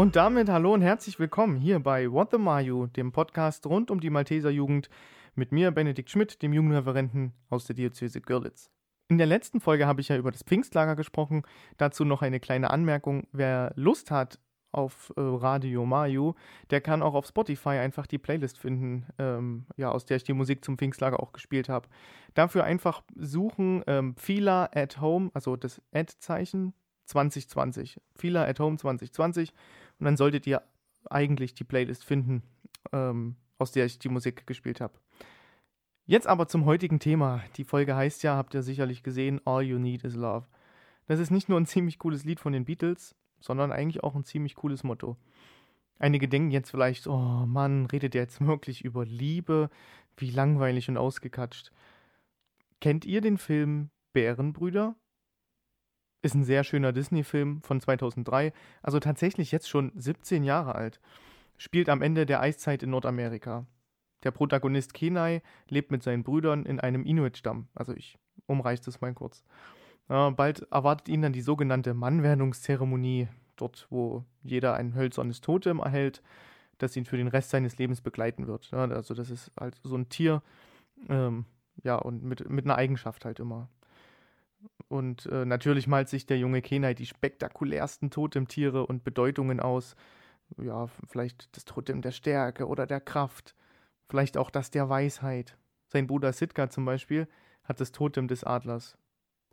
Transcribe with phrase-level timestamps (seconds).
[0.00, 4.00] Und damit hallo und herzlich willkommen hier bei What the Mayu, dem Podcast rund um
[4.00, 4.88] die Malteser Jugend
[5.34, 8.70] mit mir, Benedikt Schmidt, dem Jugendreferenten aus der Diözese Görlitz.
[9.08, 11.42] In der letzten Folge habe ich ja über das Pfingstlager gesprochen.
[11.76, 13.26] Dazu noch eine kleine Anmerkung.
[13.32, 14.38] Wer Lust hat
[14.72, 16.32] auf äh, Radio Mayu,
[16.70, 20.32] der kann auch auf Spotify einfach die Playlist finden, ähm, ja, aus der ich die
[20.32, 21.90] Musik zum Pfingstlager auch gespielt habe.
[22.32, 26.72] Dafür einfach suchen ähm, Fila at Home, also das Ad-Zeichen
[27.10, 28.00] 2020.
[28.14, 29.52] Fila at Home 2020
[30.00, 30.62] und dann solltet ihr
[31.08, 32.42] eigentlich die Playlist finden,
[32.92, 34.94] ähm, aus der ich die Musik gespielt habe.
[36.06, 37.42] Jetzt aber zum heutigen Thema.
[37.56, 40.46] Die Folge heißt ja, habt ihr sicherlich gesehen, All You Need Is Love.
[41.06, 44.24] Das ist nicht nur ein ziemlich cooles Lied von den Beatles, sondern eigentlich auch ein
[44.24, 45.16] ziemlich cooles Motto.
[45.98, 49.70] Einige denken jetzt vielleicht, oh Mann, redet ihr jetzt wirklich über Liebe?
[50.16, 51.72] Wie langweilig und ausgekatscht.
[52.80, 54.96] Kennt ihr den Film Bärenbrüder?
[56.22, 61.00] Ist ein sehr schöner Disney-Film von 2003, also tatsächlich jetzt schon 17 Jahre alt.
[61.56, 63.66] Spielt am Ende der Eiszeit in Nordamerika.
[64.22, 67.68] Der Protagonist Kenai lebt mit seinen Brüdern in einem Inuit-Stamm.
[67.74, 69.44] Also ich umreiche das mal kurz.
[70.08, 76.22] Bald erwartet ihn dann die sogenannte Mannwerdungszeremonie, dort wo jeder ein hölzernes Totem erhält,
[76.78, 78.72] das ihn für den Rest seines Lebens begleiten wird.
[78.74, 80.42] Also das ist halt so ein Tier,
[81.08, 81.44] ähm,
[81.84, 83.68] ja, und mit, mit einer Eigenschaft halt immer.
[84.88, 89.94] Und äh, natürlich malt sich der junge Kenai die spektakulärsten Totemtiere und Bedeutungen aus.
[90.58, 93.54] Ja, vielleicht das Totem der Stärke oder der Kraft.
[94.08, 95.56] Vielleicht auch das der Weisheit.
[95.86, 97.28] Sein Bruder Sitka zum Beispiel
[97.62, 98.98] hat das Totem des Adlers.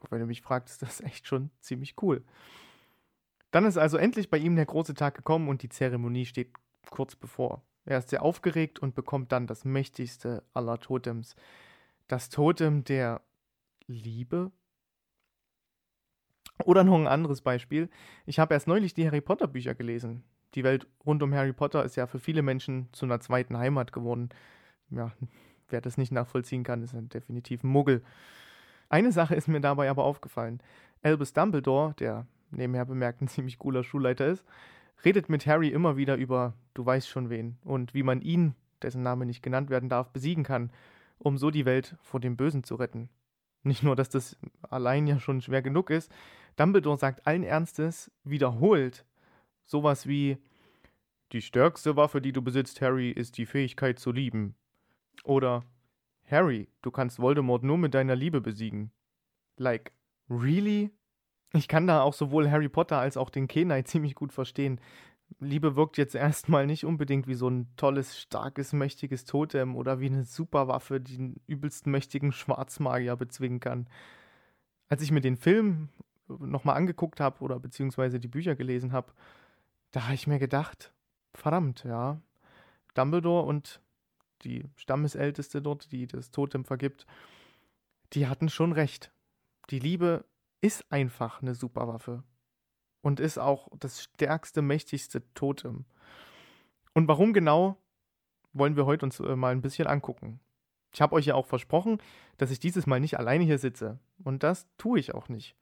[0.09, 2.23] Wenn du mich fragst, ist das echt schon ziemlich cool.
[3.51, 6.51] Dann ist also endlich bei ihm der große Tag gekommen und die Zeremonie steht
[6.89, 7.63] kurz bevor.
[7.85, 11.35] Er ist sehr aufgeregt und bekommt dann das mächtigste aller Totems.
[12.07, 13.21] Das Totem der
[13.87, 14.51] Liebe
[16.65, 17.89] oder noch ein anderes Beispiel.
[18.25, 20.23] Ich habe erst neulich die Harry Potter Bücher gelesen.
[20.55, 23.91] Die Welt rund um Harry Potter ist ja für viele Menschen zu einer zweiten Heimat
[23.91, 24.29] geworden.
[24.89, 25.11] Ja,
[25.69, 28.01] wer das nicht nachvollziehen kann, ist ein definitiv ein Muggel.
[28.89, 30.61] Eine Sache ist mir dabei aber aufgefallen.
[31.03, 34.45] Albus Dumbledore, der nebenher bemerkt ein ziemlich cooler Schulleiter ist,
[35.03, 39.03] redet mit Harry immer wieder über du weißt schon wen und wie man ihn, dessen
[39.03, 40.71] Name nicht genannt werden darf, besiegen kann,
[41.17, 43.09] um so die Welt vor dem Bösen zu retten.
[43.63, 46.11] Nicht nur, dass das allein ja schon schwer genug ist,
[46.57, 49.05] Dumbledore sagt allen Ernstes, wiederholt,
[49.65, 50.37] sowas wie
[51.31, 54.55] Die stärkste Waffe, die du besitzt, Harry, ist die Fähigkeit zu lieben.
[55.23, 55.63] Oder
[56.25, 58.91] Harry, du kannst Voldemort nur mit deiner Liebe besiegen.
[59.57, 59.91] Like,
[60.29, 60.91] really?
[61.53, 64.79] Ich kann da auch sowohl Harry Potter als auch den Kenai ziemlich gut verstehen.
[65.39, 70.07] Liebe wirkt jetzt erstmal nicht unbedingt wie so ein tolles, starkes, mächtiges Totem oder wie
[70.07, 73.89] eine Superwaffe, die einen übelst mächtigen Schwarzmagier bezwingen kann.
[74.87, 75.89] Als ich mir den Film
[76.27, 79.13] nochmal angeguckt habe oder beziehungsweise die Bücher gelesen habe,
[79.91, 80.93] da habe ich mir gedacht,
[81.33, 82.21] verdammt, ja,
[82.93, 83.81] Dumbledore und
[84.43, 87.05] die Stammesälteste dort, die das Totem vergibt,
[88.13, 89.11] die hatten schon recht.
[89.69, 90.25] Die Liebe
[90.61, 92.23] ist einfach eine Superwaffe
[93.01, 95.85] und ist auch das stärkste, mächtigste Totem.
[96.93, 97.77] Und warum genau,
[98.53, 100.39] wollen wir heute uns äh, mal ein bisschen angucken.
[100.93, 101.99] Ich habe euch ja auch versprochen,
[102.37, 103.99] dass ich dieses Mal nicht alleine hier sitze.
[104.23, 105.55] Und das tue ich auch nicht.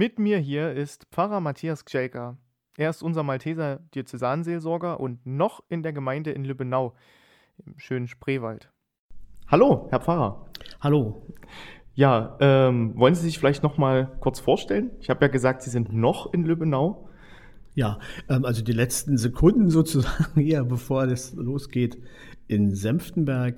[0.00, 2.38] Mit mir hier ist Pfarrer Matthias Gschelker.
[2.78, 6.94] Er ist unser Malteser Diözesanseelsorger und noch in der Gemeinde in Lübbenau,
[7.66, 8.70] im schönen Spreewald.
[9.48, 10.46] Hallo, Herr Pfarrer.
[10.80, 11.26] Hallo.
[11.92, 14.90] Ja, ähm, wollen Sie sich vielleicht noch mal kurz vorstellen?
[15.00, 17.10] Ich habe ja gesagt, Sie sind noch in Lübbenau.
[17.74, 17.98] Ja,
[18.30, 21.98] ähm, also die letzten Sekunden sozusagen, ja, bevor das losgeht,
[22.46, 23.54] in Senftenberg.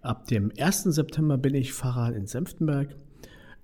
[0.00, 0.84] Ab dem 1.
[0.84, 2.96] September bin ich Pfarrer in Senftenberg.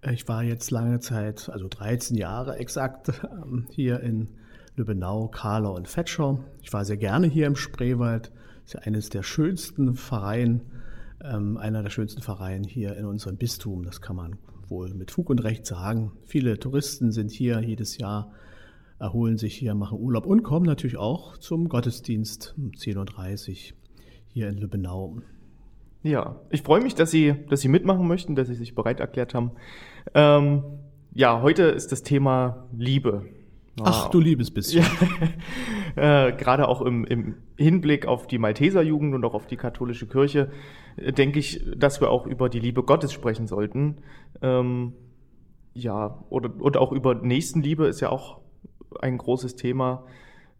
[0.08, 3.12] Ich war jetzt lange Zeit, also 13 Jahre exakt,
[3.44, 4.28] ähm, hier in
[4.74, 6.42] Lübbenau, Kahler und Fetschau.
[6.62, 8.32] Ich war sehr gerne hier im Spreewald.
[8.62, 10.62] Das ist ja eines der schönsten Vereine,
[11.22, 13.84] ähm, einer der schönsten Vereine hier in unserem Bistum.
[13.84, 14.38] Das kann man
[14.68, 16.12] wohl mit Fug und Recht sagen.
[16.24, 18.32] Viele Touristen sind hier jedes Jahr,
[18.98, 23.76] erholen sich hier, machen Urlaub und kommen natürlich auch zum Gottesdienst um 10.30 Uhr
[24.28, 25.20] hier in Lübbenau.
[26.02, 29.34] Ja, ich freue mich, dass Sie, dass Sie mitmachen möchten, dass Sie sich bereit erklärt
[29.34, 29.52] haben.
[30.14, 30.62] Ähm,
[31.12, 33.26] ja, heute ist das Thema Liebe.
[33.82, 34.84] Ach, du liebes bisschen.
[35.97, 36.28] Ja.
[36.28, 40.50] äh, Gerade auch im, im, Hinblick auf die Malteserjugend und auch auf die katholische Kirche
[40.97, 43.98] äh, denke ich, dass wir auch über die Liebe Gottes sprechen sollten.
[44.42, 44.94] Ähm,
[45.72, 48.41] ja, oder, oder auch über Nächstenliebe ist ja auch
[49.00, 50.04] ein großes Thema.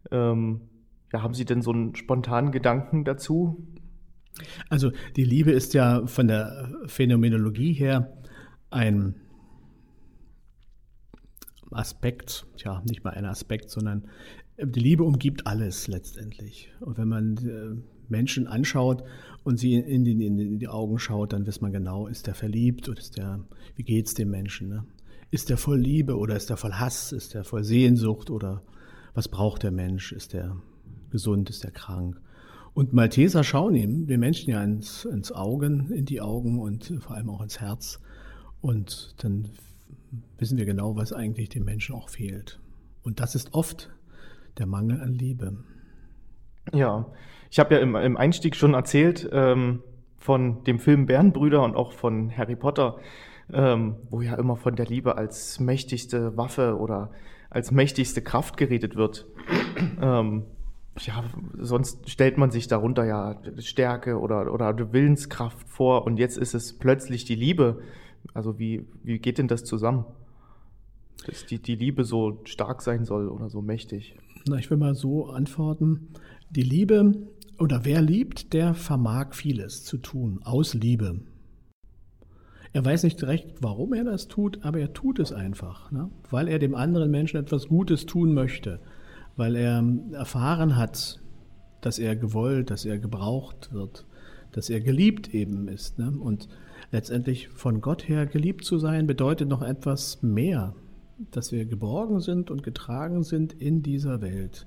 [0.09, 0.61] Ähm,
[1.11, 3.67] ja, haben Sie denn so einen spontanen Gedanken dazu?
[4.69, 8.17] Also die Liebe ist ja von der Phänomenologie her
[8.69, 9.15] ein
[11.71, 14.07] Aspekt, ja, nicht mal ein Aspekt, sondern
[14.57, 16.71] die Liebe umgibt alles letztendlich.
[16.81, 19.03] Und wenn man äh, Menschen anschaut
[19.43, 22.89] und sie in die, in die, Augen schaut, dann weiß man genau, ist der verliebt
[22.89, 23.45] oder ist der,
[23.75, 24.69] wie geht's dem Menschen?
[24.69, 24.85] Ne?
[25.31, 27.11] Ist der voll Liebe oder ist der voll Hass?
[27.11, 28.63] Ist der voll Sehnsucht oder
[29.13, 30.11] was braucht der Mensch?
[30.11, 30.57] Ist der
[31.09, 31.49] gesund?
[31.49, 32.19] Ist der krank?
[32.73, 37.15] Und Malteser schauen ihm, den Menschen ja ins, ins Augen, in die Augen und vor
[37.15, 37.99] allem auch ins Herz.
[38.61, 39.49] Und dann
[40.37, 42.59] wissen wir genau, was eigentlich dem Menschen auch fehlt.
[43.03, 43.89] Und das ist oft
[44.57, 45.57] der Mangel an Liebe.
[46.73, 47.11] Ja,
[47.49, 49.81] ich habe ja im, im, Einstieg schon erzählt ähm,
[50.17, 52.97] von dem Film Bärenbrüder und auch von Harry Potter,
[53.51, 57.11] ähm, wo ja immer von der Liebe als mächtigste Waffe oder
[57.49, 59.25] als mächtigste Kraft geredet wird.
[60.01, 60.45] ähm,
[60.99, 61.23] ja,
[61.57, 66.77] sonst stellt man sich darunter ja Stärke oder, oder Willenskraft vor und jetzt ist es
[66.77, 67.81] plötzlich die Liebe.
[68.33, 70.05] Also wie, wie geht denn das zusammen?
[71.25, 74.15] Dass die, die Liebe so stark sein soll oder so mächtig?
[74.47, 76.09] Na, ich will mal so antworten.
[76.49, 77.13] Die Liebe
[77.57, 81.21] oder wer liebt, der vermag vieles zu tun, aus Liebe.
[82.73, 86.09] Er weiß nicht recht, warum er das tut, aber er tut es einfach, ne?
[86.29, 88.79] weil er dem anderen Menschen etwas Gutes tun möchte,
[89.35, 89.83] weil er
[90.13, 91.19] erfahren hat,
[91.81, 94.05] dass er gewollt, dass er gebraucht wird,
[94.51, 95.97] dass er geliebt eben ist.
[95.97, 96.11] Ne?
[96.11, 96.47] Und
[96.91, 100.75] letztendlich von Gott her geliebt zu sein, bedeutet noch etwas mehr
[101.29, 104.65] dass wir geborgen sind und getragen sind in dieser Welt.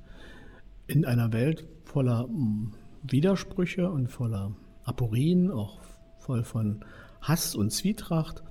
[0.86, 2.72] In einer Welt voller hm,
[3.02, 5.80] Widersprüche und voller Aporien, auch
[6.18, 6.84] voll von
[7.20, 8.42] Hass und Zwietracht,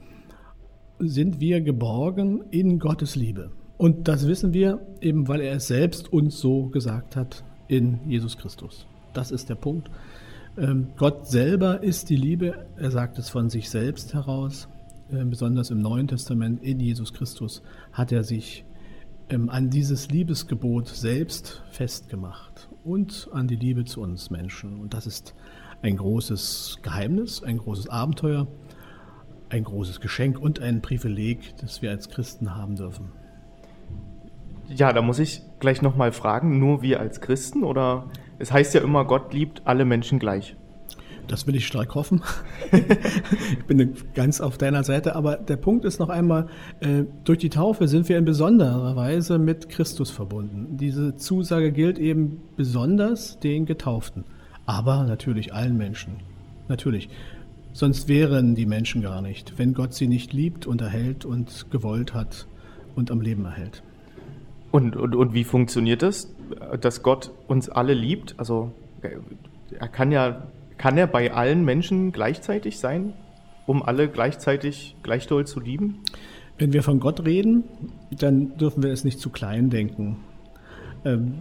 [1.00, 3.52] sind wir geborgen in Gottes Liebe.
[3.84, 8.38] Und das wissen wir eben, weil er es selbst uns so gesagt hat in Jesus
[8.38, 8.88] Christus.
[9.12, 9.92] Das ist der Punkt.
[10.58, 12.66] Ähm, Gott selber ist die Liebe.
[12.78, 14.70] Er sagt es von sich selbst heraus.
[15.12, 18.64] Äh, besonders im Neuen Testament in Jesus Christus, hat er sich
[19.28, 24.80] ähm, an dieses Liebesgebot selbst festgemacht und an die Liebe zu uns Menschen.
[24.80, 25.36] Und das ist
[25.82, 28.48] ein großes Geheimnis, ein großes Abenteuer,
[29.50, 33.12] ein großes Geschenk und ein Privileg, das wir als Christen haben dürfen.
[34.70, 38.06] Ja, da muss ich gleich nochmal fragen, nur wir als Christen oder
[38.40, 40.56] es heißt ja immer, Gott liebt alle Menschen gleich.
[41.28, 42.22] Das will ich stark hoffen.
[42.72, 45.16] ich bin ganz auf deiner Seite.
[45.16, 46.48] Aber der Punkt ist noch einmal,
[46.82, 50.78] äh, durch die Taufe sind wir in besonderer Weise mit Christus verbunden.
[50.78, 54.26] Diese Zusage gilt eben besonders den Getauften.
[54.66, 56.18] Aber natürlich allen Menschen.
[56.68, 57.10] Natürlich.
[57.72, 62.14] Sonst wären die Menschen gar nicht, wenn Gott sie nicht liebt und erhält und gewollt
[62.14, 62.48] hat
[62.96, 63.82] und am Leben erhält.
[64.74, 66.34] Und, und, und wie funktioniert das,
[66.82, 68.34] dass Gott uns alle liebt?
[68.40, 68.72] Also
[69.80, 70.48] er kann ja
[70.80, 73.14] kann er bei allen Menschen gleichzeitig sein,
[73.68, 76.00] um alle gleichzeitig gleich doll zu lieben?
[76.58, 77.66] Wenn wir von Gott reden,
[78.12, 80.18] dann dürfen wir es nicht zu klein denken.
[81.06, 81.36] Ähm,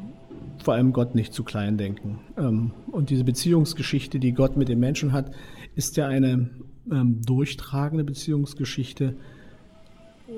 [0.63, 2.19] vor allem Gott nicht zu klein denken.
[2.37, 5.33] Ähm, und diese Beziehungsgeschichte, die Gott mit den Menschen hat,
[5.75, 6.51] ist ja eine
[6.91, 9.17] ähm, durchtragende Beziehungsgeschichte.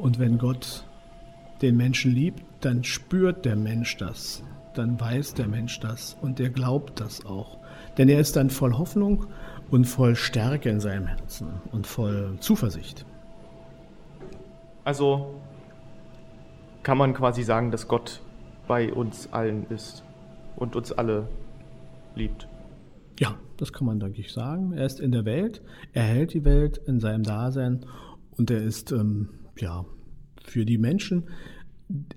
[0.00, 0.86] Und wenn Gott
[1.64, 4.44] den Menschen liebt, dann spürt der Mensch das,
[4.74, 7.58] dann weiß der Mensch das und der glaubt das auch.
[7.96, 9.26] Denn er ist dann voll Hoffnung
[9.70, 13.06] und voll Stärke in seinem Herzen und voll Zuversicht.
[14.84, 15.40] Also
[16.82, 18.20] kann man quasi sagen, dass Gott
[18.68, 20.04] bei uns allen ist
[20.56, 21.28] und uns alle
[22.14, 22.46] liebt.
[23.18, 24.72] Ja, das kann man, denke ich, sagen.
[24.72, 27.86] Er ist in der Welt, er hält die Welt in seinem Dasein
[28.32, 29.86] und er ist ähm, ja
[30.44, 31.24] für die Menschen,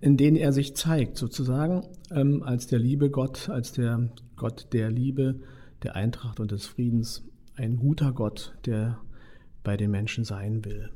[0.02, 4.90] in denen er sich zeigt, sozusagen ähm, als der liebe Gott, als der Gott der
[4.90, 5.42] Liebe,
[5.84, 9.00] der Eintracht und des Friedens, ein guter Gott, der
[9.64, 10.90] bei den Menschen sein will.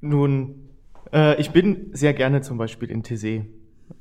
[0.00, 0.68] Nun,
[1.12, 3.46] äh, ich bin sehr gerne zum Beispiel in Thésée.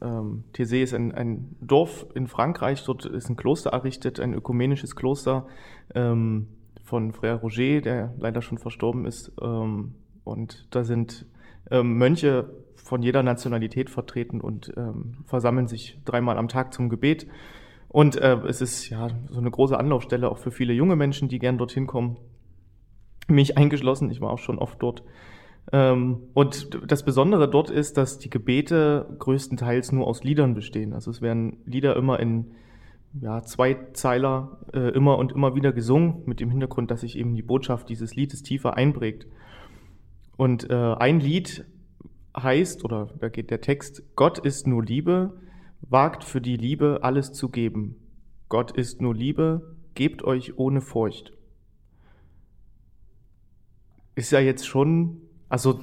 [0.02, 4.96] Ähm, Thésée ist ein, ein, Dorf in Frankreich, dort ist ein Kloster errichtet, ein ökumenisches
[4.96, 5.48] Kloster
[5.96, 6.48] ähm,
[6.84, 9.32] von Frère Roger, der leider schon verstorben ist.
[9.42, 11.26] Ähm, und da sind
[11.72, 12.50] ähm, Mönche
[12.88, 17.28] von jeder Nationalität vertreten und ähm, versammeln sich dreimal am Tag zum Gebet.
[17.90, 21.40] Und äh, es ist ja so eine große Anlaufstelle auch für viele junge Menschen, die
[21.40, 22.18] gern dorthin kommen.
[23.28, 25.04] Mich eingeschlossen, ich war auch schon oft dort.
[25.74, 30.94] Ähm, und das Besondere dort ist, dass die Gebete größtenteils nur aus Liedern bestehen.
[30.94, 32.52] Also es werden Lieder immer in
[33.20, 37.36] ja, zwei Zeiler äh, immer und immer wieder gesungen, mit dem Hintergrund, dass sich eben
[37.36, 39.28] die Botschaft dieses Liedes tiefer einprägt.
[40.38, 41.66] Und äh, ein Lied
[42.38, 45.34] heißt, oder da geht der Text, Gott ist nur Liebe,
[45.82, 47.96] Wagt für die Liebe alles zu geben.
[48.50, 51.34] Gott ist nur Liebe, gebt euch ohne Furcht.
[54.16, 55.80] Ist ja jetzt schon, also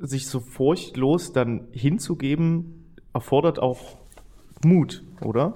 [0.00, 3.98] sich so furchtlos dann hinzugeben, erfordert auch
[4.64, 5.54] Mut, oder?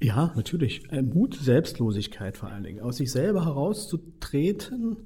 [0.00, 0.90] Ja, natürlich.
[0.90, 2.80] Äh, Mut, Selbstlosigkeit vor allen Dingen.
[2.80, 4.96] Aus sich selber herauszutreten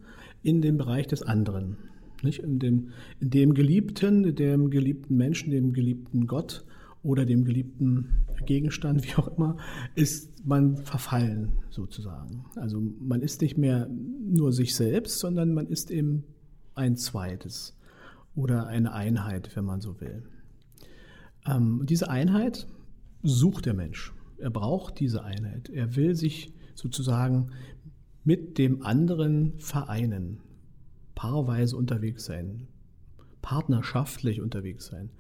[0.43, 1.90] in den Bereich des anderen.
[2.23, 2.41] Nicht?
[2.41, 6.65] In, dem, in dem Geliebten, dem geliebten Menschen, dem geliebten Gott
[7.03, 9.57] oder dem geliebten Gegenstand, wie auch immer,
[9.95, 12.45] ist man verfallen sozusagen.
[12.57, 16.25] Also man ist nicht mehr nur sich selbst, sondern man ist eben
[16.75, 17.77] ein zweites
[18.35, 20.23] oder eine Einheit, wenn man so will.
[21.47, 22.67] Ähm, diese Einheit
[23.23, 24.13] sucht der Mensch.
[24.39, 25.69] Er braucht diese Einheit.
[25.69, 27.51] Er will sich sozusagen
[28.25, 30.41] mit dem anderen vereinen,
[31.21, 32.67] paarweise unterwegs sein,
[33.43, 35.11] partnerschaftlich unterwegs sein.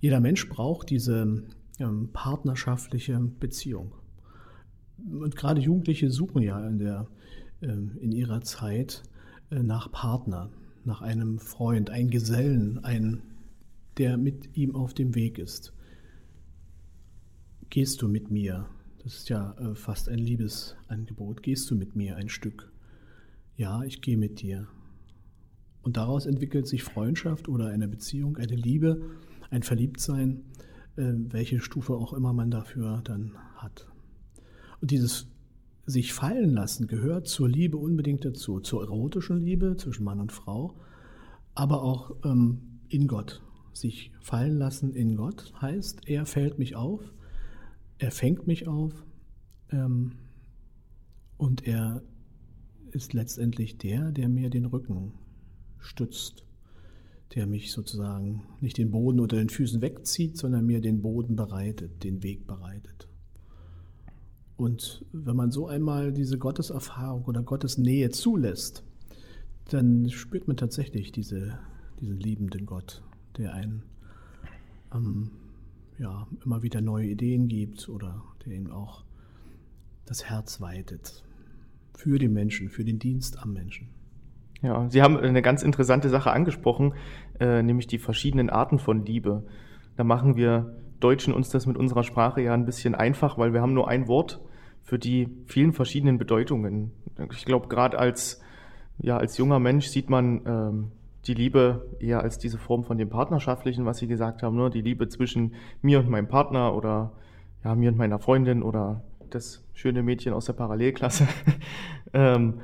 [0.00, 1.44] Jeder Mensch braucht diese
[1.78, 3.94] ähm, partnerschaftliche Beziehung.
[4.98, 7.06] Und gerade Jugendliche suchen ja in, der,
[7.62, 9.04] ähm, in ihrer Zeit
[9.52, 10.50] äh, nach Partner,
[10.84, 13.22] nach einem Freund, einen Gesellen, einen,
[13.96, 15.72] der mit ihm auf dem Weg ist.
[17.70, 18.68] Gehst du mit mir?
[19.04, 21.44] Das ist ja äh, fast ein Liebesangebot.
[21.44, 22.72] Gehst du mit mir ein Stück?
[23.56, 24.66] Ja, ich gehe mit dir.
[25.88, 29.00] Und daraus entwickelt sich Freundschaft oder eine Beziehung, eine Liebe,
[29.48, 30.42] ein Verliebtsein,
[30.96, 33.88] äh, welche Stufe auch immer man dafür dann hat.
[34.82, 35.28] Und dieses
[35.86, 40.74] sich fallen lassen gehört zur Liebe unbedingt dazu, zur erotischen Liebe zwischen Mann und Frau,
[41.54, 43.40] aber auch ähm, in Gott.
[43.72, 47.00] Sich fallen lassen in Gott heißt, er fällt mich auf,
[47.96, 48.92] er fängt mich auf
[49.70, 50.12] ähm,
[51.38, 52.02] und er
[52.90, 55.14] ist letztendlich der, der mir den Rücken
[55.80, 56.44] stützt,
[57.34, 62.02] der mich sozusagen nicht den Boden unter den Füßen wegzieht, sondern mir den Boden bereitet,
[62.04, 63.08] den Weg bereitet.
[64.56, 68.82] Und wenn man so einmal diese Gotteserfahrung oder Gottes Nähe zulässt,
[69.66, 71.58] dann spürt man tatsächlich diese,
[72.00, 73.02] diesen liebenden Gott,
[73.36, 73.84] der einen
[74.92, 75.30] ähm,
[75.98, 79.04] ja, immer wieder neue Ideen gibt oder der ihm auch
[80.06, 81.24] das Herz weitet
[81.94, 83.88] für den Menschen, für den Dienst am Menschen.
[84.62, 86.94] Ja, Sie haben eine ganz interessante Sache angesprochen,
[87.38, 89.44] äh, nämlich die verschiedenen Arten von Liebe.
[89.96, 93.62] Da machen wir Deutschen uns das mit unserer Sprache ja ein bisschen einfach, weil wir
[93.62, 94.40] haben nur ein Wort
[94.82, 96.92] für die vielen verschiedenen Bedeutungen.
[97.32, 98.40] Ich glaube, gerade als,
[98.98, 100.92] ja, als junger Mensch sieht man ähm,
[101.26, 104.70] die Liebe eher als diese Form von dem Partnerschaftlichen, was Sie gesagt haben, ne?
[104.70, 107.12] die Liebe zwischen mir und meinem Partner oder
[107.64, 111.28] ja, mir und meiner Freundin oder das schöne Mädchen aus der Parallelklasse.
[112.12, 112.60] ähm,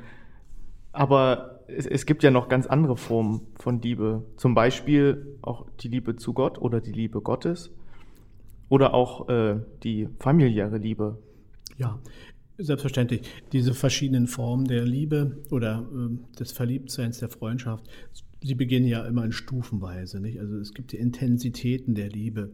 [0.91, 4.25] aber es, es, gibt ja noch ganz andere Formen von Liebe.
[4.37, 7.71] Zum Beispiel auch die Liebe zu Gott oder die Liebe Gottes
[8.69, 11.19] oder auch äh, die familiäre Liebe.
[11.77, 11.99] Ja,
[12.57, 13.21] selbstverständlich.
[13.51, 17.87] Diese verschiedenen Formen der Liebe oder äh, des Verliebtseins, der Freundschaft,
[18.41, 20.19] sie beginnen ja immer in Stufenweise.
[20.19, 20.39] Nicht?
[20.39, 22.51] Also es gibt die Intensitäten der Liebe.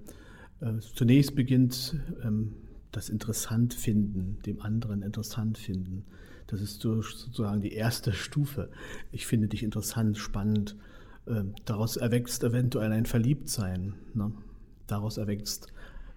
[0.59, 2.53] Äh, zunächst beginnt ähm,
[2.91, 6.05] das Interessant finden, dem anderen interessant finden.
[6.51, 8.69] Das ist sozusagen die erste Stufe.
[9.11, 10.77] Ich finde dich interessant, spannend.
[11.25, 13.95] Äh, daraus erwächst eventuell ein Verliebtsein.
[14.13, 14.31] Ne?
[14.85, 15.67] Daraus erwächst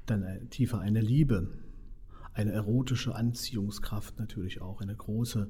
[0.06, 1.48] dann tiefer eine Liebe
[2.34, 5.48] eine erotische Anziehungskraft natürlich auch, eine große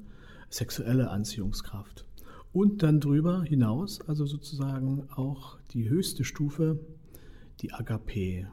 [0.49, 2.05] sexuelle Anziehungskraft.
[2.53, 6.79] Und dann drüber hinaus, also sozusagen auch die höchste Stufe,
[7.59, 8.47] die Agape,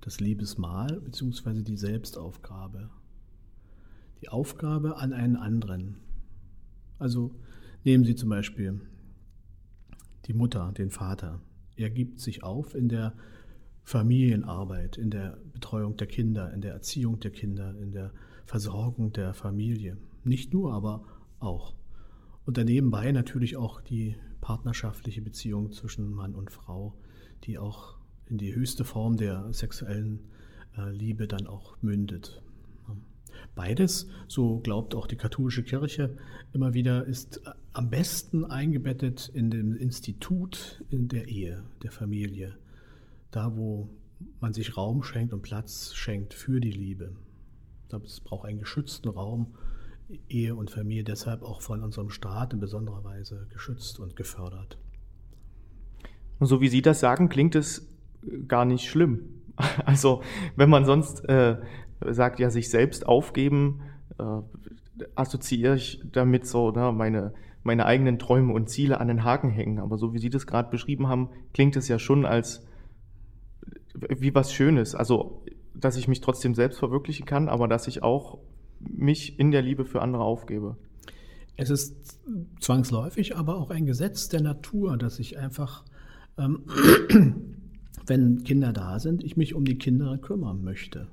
[0.00, 1.62] das Liebesmahl bzw.
[1.62, 2.90] die Selbstaufgabe.
[4.20, 5.98] Die Aufgabe an einen anderen.
[6.98, 7.34] Also
[7.84, 8.80] nehmen Sie zum Beispiel
[10.26, 11.40] die Mutter, den Vater.
[11.76, 13.14] Er gibt sich auf in der
[13.82, 18.12] Familienarbeit, in der Betreuung der Kinder, in der Erziehung der Kinder, in der
[18.44, 19.96] Versorgung der Familie.
[20.24, 21.04] Nicht nur, aber
[21.38, 21.74] auch.
[22.44, 26.94] Und danebenbei natürlich auch die partnerschaftliche Beziehung zwischen Mann und Frau,
[27.44, 30.20] die auch in die höchste Form der sexuellen
[30.76, 32.42] äh, Liebe dann auch mündet.
[33.54, 36.16] Beides, so glaubt auch die katholische Kirche
[36.52, 37.40] immer wieder, ist
[37.72, 42.56] am besten eingebettet in dem Institut in der Ehe, der Familie
[43.36, 43.90] da, wo
[44.40, 47.12] man sich Raum schenkt und Platz schenkt für die Liebe.
[48.04, 49.54] Es braucht einen geschützten Raum,
[50.28, 54.78] Ehe und Familie, deshalb auch von unserem Staat in besonderer Weise geschützt und gefördert.
[56.38, 57.86] Und so wie Sie das sagen, klingt es
[58.48, 59.20] gar nicht schlimm.
[59.86, 60.22] Also
[60.56, 61.56] wenn man sonst äh,
[62.00, 63.82] sagt, ja, sich selbst aufgeben,
[64.18, 64.40] äh,
[65.14, 69.78] assoziiere ich damit so ne, meine, meine eigenen Träume und Ziele an den Haken hängen.
[69.78, 72.66] Aber so wie Sie das gerade beschrieben haben, klingt es ja schon als
[73.94, 74.94] wie was Schönes.
[74.94, 78.38] Also, dass ich mich trotzdem selbst verwirklichen kann, aber dass ich auch
[78.80, 80.76] mich in der Liebe für andere aufgebe.
[81.56, 82.20] Es ist
[82.60, 85.84] zwangsläufig, aber auch ein Gesetz der Natur, dass ich einfach
[86.38, 86.64] ähm,
[88.06, 91.08] wenn Kinder da sind, ich mich um die Kinder kümmern möchte.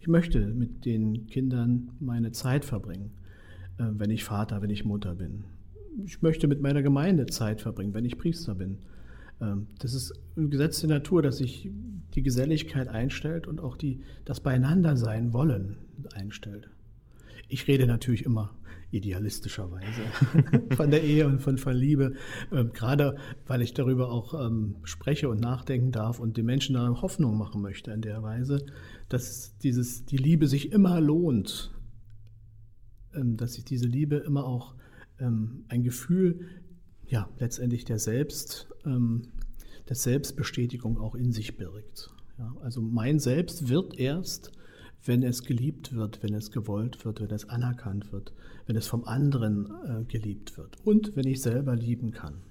[0.00, 3.10] Ich möchte mit den Kindern meine Zeit verbringen,
[3.78, 5.44] äh, wenn ich Vater, wenn ich Mutter bin.
[6.04, 8.78] Ich möchte mit meiner Gemeinde Zeit verbringen, wenn ich Priester bin.
[9.40, 11.70] Ähm, das ist ein Gesetz der Natur, dass sich
[12.14, 15.76] die Geselligkeit einstellt und auch die, das Beieinandersein wollen
[16.14, 16.70] einstellt.
[17.48, 18.54] Ich rede natürlich immer
[18.96, 20.02] idealistischerweise
[20.76, 22.14] von der Ehe und von, von Liebe,
[22.52, 27.00] ähm, gerade weil ich darüber auch ähm, spreche und nachdenken darf und den Menschen da
[27.02, 28.64] Hoffnung machen möchte in der Weise,
[29.08, 31.72] dass dieses, die Liebe sich immer lohnt,
[33.14, 34.74] ähm, dass sich diese Liebe immer auch
[35.18, 36.40] ähm, ein Gefühl,
[37.06, 39.28] ja, letztendlich der Selbst, ähm,
[39.88, 42.10] der Selbstbestätigung auch in sich birgt.
[42.38, 44.52] Ja, also mein Selbst wird erst
[45.06, 48.32] wenn es geliebt wird, wenn es gewollt wird, wenn es anerkannt wird,
[48.66, 52.42] wenn es vom anderen äh, geliebt wird und wenn ich selber lieben kann.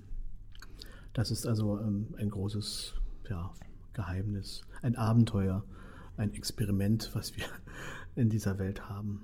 [1.13, 2.93] Das ist also ähm, ein großes
[3.29, 3.53] ja,
[3.93, 5.63] Geheimnis, ein Abenteuer,
[6.17, 7.45] ein Experiment, was wir
[8.15, 9.21] in dieser Welt haben.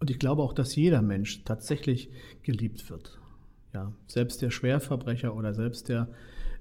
[0.00, 2.10] Und ich glaube auch, dass jeder Mensch tatsächlich
[2.42, 3.18] geliebt wird.
[3.72, 6.08] Ja, selbst der Schwerverbrecher oder selbst der,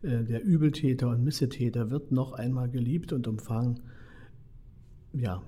[0.02, 3.82] äh, der Übeltäter und Missetäter wird noch einmal geliebt und umfangen
[5.14, 5.44] ja,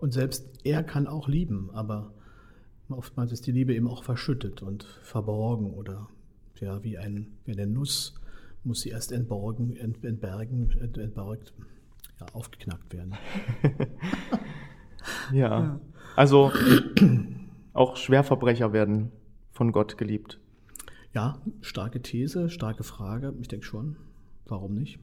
[0.00, 2.12] und selbst er kann auch lieben, aber
[2.88, 6.08] oftmals ist die Liebe eben auch verschüttet und verborgen oder
[6.60, 8.14] ja, wie, ein, wie eine Nuss
[8.64, 11.54] muss sie erst entborgen, ent, entbergen, ent, entborgt,
[12.20, 13.14] ja, aufgeknackt werden.
[15.32, 15.32] ja.
[15.62, 15.80] ja,
[16.16, 16.52] also
[17.72, 19.12] auch Schwerverbrecher werden
[19.52, 20.38] von Gott geliebt.
[21.14, 23.34] Ja, starke These, starke Frage.
[23.40, 23.96] Ich denke schon.
[24.46, 24.98] Warum nicht?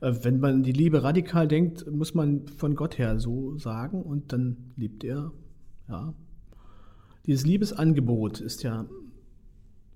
[0.00, 4.32] Äh, wenn man die Liebe radikal denkt, muss man von Gott her so sagen und
[4.32, 5.32] dann liebt er.
[5.88, 6.14] Ja.
[7.26, 8.86] Dieses Liebesangebot ist ja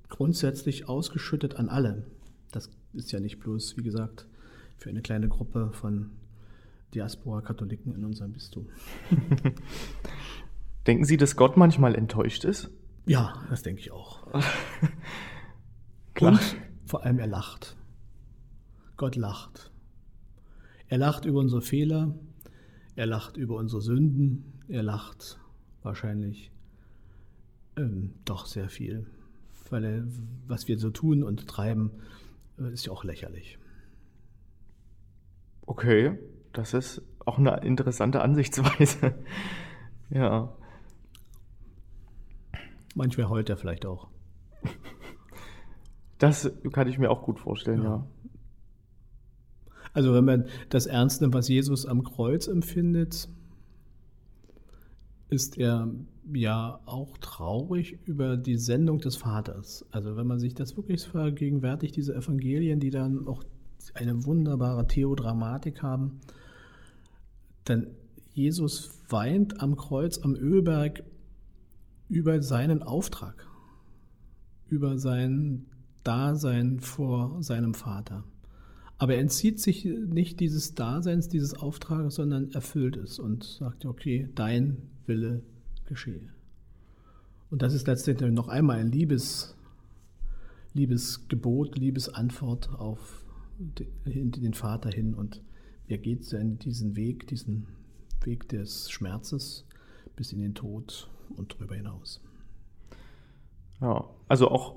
[0.09, 2.07] grundsätzlich ausgeschüttet an alle.
[2.53, 4.27] Das ist ja nicht bloß, wie gesagt,
[4.77, 6.11] für eine kleine Gruppe von
[6.95, 8.69] Diaspora-Katholiken in unserem Bistum.
[10.87, 12.71] Denken Sie, dass Gott manchmal enttäuscht ist?
[13.07, 14.27] Ja, das denke ich auch.
[16.15, 16.33] Klar.
[16.33, 17.77] Und vor allem er lacht.
[18.97, 19.73] Gott lacht.
[20.89, 22.15] Er lacht über unsere Fehler,
[22.97, 25.39] er lacht über unsere Sünden, er lacht
[25.83, 26.51] wahrscheinlich
[27.77, 29.07] ähm, doch sehr viel,
[29.71, 30.05] weil er,
[30.47, 31.91] was wir so tun und treiben,
[32.59, 33.59] äh, ist ja auch lächerlich.
[35.67, 36.19] Okay,
[36.53, 39.15] das ist auch eine interessante Ansichtsweise.
[40.11, 40.55] ja.
[42.95, 44.09] Manchmal heult er vielleicht auch.
[46.19, 47.89] Das kann ich mir auch gut vorstellen, ja.
[47.89, 48.07] ja.
[49.95, 53.29] Also wenn man das ernst nimmt, was Jesus am Kreuz empfindet,
[55.31, 55.89] ist er
[56.33, 59.87] ja auch traurig über die Sendung des Vaters.
[59.91, 63.43] Also wenn man sich das wirklich vergegenwärtigt, diese Evangelien, die dann auch
[63.95, 66.21] eine wunderbare Theodramatik haben,
[67.65, 67.87] dann
[68.33, 71.05] Jesus weint am Kreuz am Ölberg
[72.09, 73.47] über seinen Auftrag,
[74.69, 75.67] über sein
[76.03, 78.25] Dasein vor seinem Vater.
[79.05, 84.31] Aber er entzieht sich nicht dieses Daseins, dieses Auftrages, sondern erfüllt es und sagt, okay,
[84.35, 85.43] dein Wille
[85.85, 86.33] geschehe.
[87.51, 89.57] Und das ist letztendlich noch einmal ein Liebes,
[90.73, 93.27] Liebesgebot, Liebesantwort auf
[93.59, 95.13] den Vater hin.
[95.13, 95.43] Und
[95.87, 96.21] er geht
[96.65, 97.67] diesen Weg, diesen
[98.23, 99.67] Weg des Schmerzes
[100.17, 102.23] bis in den Tod und darüber hinaus.
[103.81, 104.77] Ja, also auch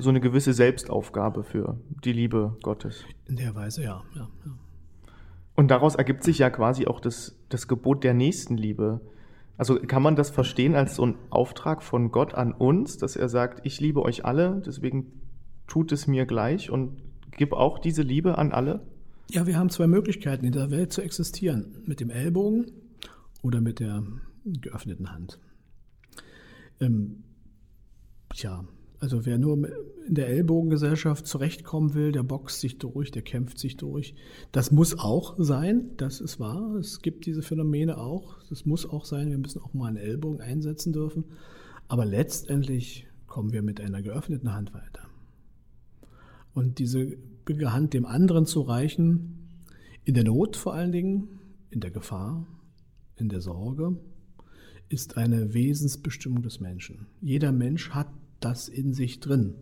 [0.00, 3.04] so eine gewisse Selbstaufgabe für die Liebe Gottes.
[3.26, 4.02] In der Weise, ja.
[4.14, 4.52] ja, ja.
[5.54, 9.00] Und daraus ergibt sich ja quasi auch das, das Gebot der Nächstenliebe.
[9.56, 13.28] Also kann man das verstehen als so ein Auftrag von Gott an uns, dass er
[13.28, 15.12] sagt, ich liebe euch alle, deswegen
[15.66, 18.86] tut es mir gleich und gib auch diese Liebe an alle?
[19.30, 21.82] Ja, wir haben zwei Möglichkeiten, in der Welt zu existieren.
[21.86, 22.70] Mit dem Ellbogen
[23.42, 24.04] oder mit der
[24.44, 25.40] geöffneten Hand.
[26.80, 27.24] Ähm,
[28.36, 28.66] Tja,
[29.00, 29.56] also wer nur
[30.06, 34.14] in der Ellbogengesellschaft zurechtkommen will, der boxt sich durch, der kämpft sich durch.
[34.52, 36.74] Das muss auch sein, das ist wahr.
[36.76, 38.36] Es gibt diese Phänomene auch.
[38.50, 39.30] Das muss auch sein.
[39.30, 41.24] Wir müssen auch mal einen Ellbogen einsetzen dürfen.
[41.88, 45.08] Aber letztendlich kommen wir mit einer geöffneten Hand weiter.
[46.52, 47.16] Und diese
[47.64, 49.48] Hand dem anderen zu reichen,
[50.04, 52.46] in der Not vor allen Dingen, in der Gefahr,
[53.16, 53.96] in der Sorge,
[54.90, 57.06] ist eine Wesensbestimmung des Menschen.
[57.20, 58.08] Jeder Mensch hat
[58.40, 59.54] das in sich drin.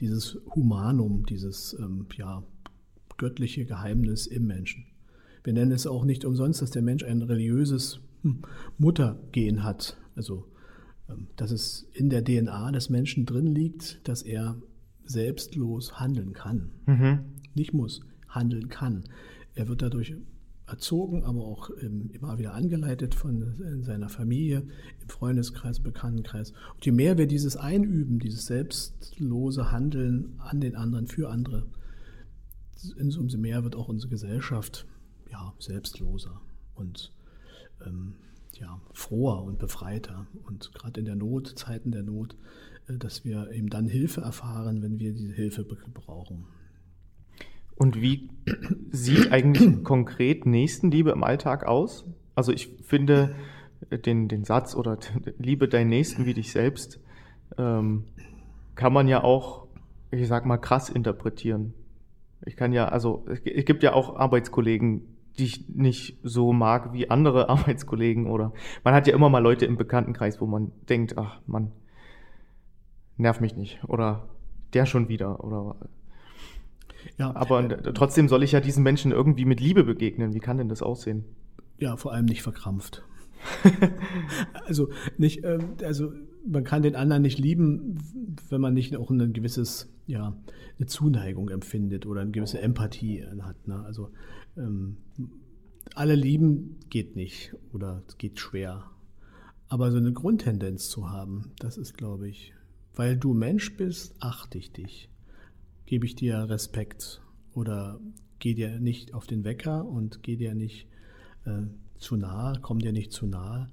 [0.00, 2.42] Dieses Humanum, dieses ähm, ja,
[3.18, 4.86] göttliche Geheimnis im Menschen.
[5.44, 8.42] Wir nennen es auch nicht umsonst, dass der Mensch ein religiöses hm,
[8.78, 9.96] Muttergen hat.
[10.14, 10.46] Also,
[11.08, 14.60] ähm, dass es in der DNA des Menschen drin liegt, dass er
[15.04, 16.70] selbstlos handeln kann.
[16.86, 17.20] Mhm.
[17.54, 19.04] nicht muss, handeln kann.
[19.54, 20.14] Er wird dadurch
[20.70, 24.62] erzogen, aber auch ähm, immer wieder angeleitet von seiner Familie,
[25.02, 26.52] im Freundeskreis, Bekanntenkreis.
[26.74, 31.66] Und je mehr wir dieses einüben, dieses selbstlose Handeln an den anderen, für andere,
[32.98, 34.86] umso mehr wird auch unsere Gesellschaft
[35.30, 36.40] ja, selbstloser
[36.74, 37.12] und
[37.86, 38.14] ähm,
[38.58, 40.26] ja, froher und befreiter.
[40.46, 42.36] Und gerade in der Not, Zeiten der Not,
[42.88, 46.46] äh, dass wir eben dann Hilfe erfahren, wenn wir diese Hilfe brauchen.
[47.80, 48.28] Und wie
[48.90, 52.04] sieht eigentlich konkret Nächstenliebe im Alltag aus?
[52.34, 53.34] Also ich finde
[53.90, 54.98] den, den Satz oder
[55.38, 57.00] liebe deinen Nächsten wie dich selbst,
[57.56, 58.04] ähm,
[58.74, 59.66] kann man ja auch,
[60.10, 61.72] ich sag mal, krass interpretieren.
[62.44, 67.08] Ich kann ja, also es gibt ja auch Arbeitskollegen, die ich nicht so mag wie
[67.08, 68.52] andere Arbeitskollegen oder
[68.84, 71.72] man hat ja immer mal Leute im Bekanntenkreis, wo man denkt, ach man,
[73.16, 74.28] nerv mich nicht oder
[74.74, 75.76] der schon wieder oder
[77.18, 80.34] ja, aber trotzdem soll ich ja diesen Menschen irgendwie mit Liebe begegnen.
[80.34, 81.24] Wie kann denn das aussehen?
[81.78, 83.02] Ja, vor allem nicht verkrampft.
[84.66, 86.12] also nicht, ähm, also
[86.46, 87.98] man kann den anderen nicht lieben,
[88.48, 90.36] wenn man nicht auch ein gewisses, ja,
[90.78, 93.66] eine Zuneigung empfindet oder eine gewisse Empathie hat.
[93.66, 93.82] Ne?
[93.84, 94.10] Also
[94.56, 94.96] ähm,
[95.94, 98.84] alle lieben geht nicht oder geht schwer.
[99.68, 102.52] Aber so eine Grundtendenz zu haben, das ist, glaube ich,
[102.94, 105.10] weil du Mensch bist, achte ich dich
[105.90, 107.20] gebe ich dir Respekt
[107.52, 107.98] oder
[108.38, 110.86] geh dir nicht auf den Wecker und geh dir nicht
[111.46, 111.62] äh,
[111.98, 113.68] zu nahe, komm dir nicht zu nahe,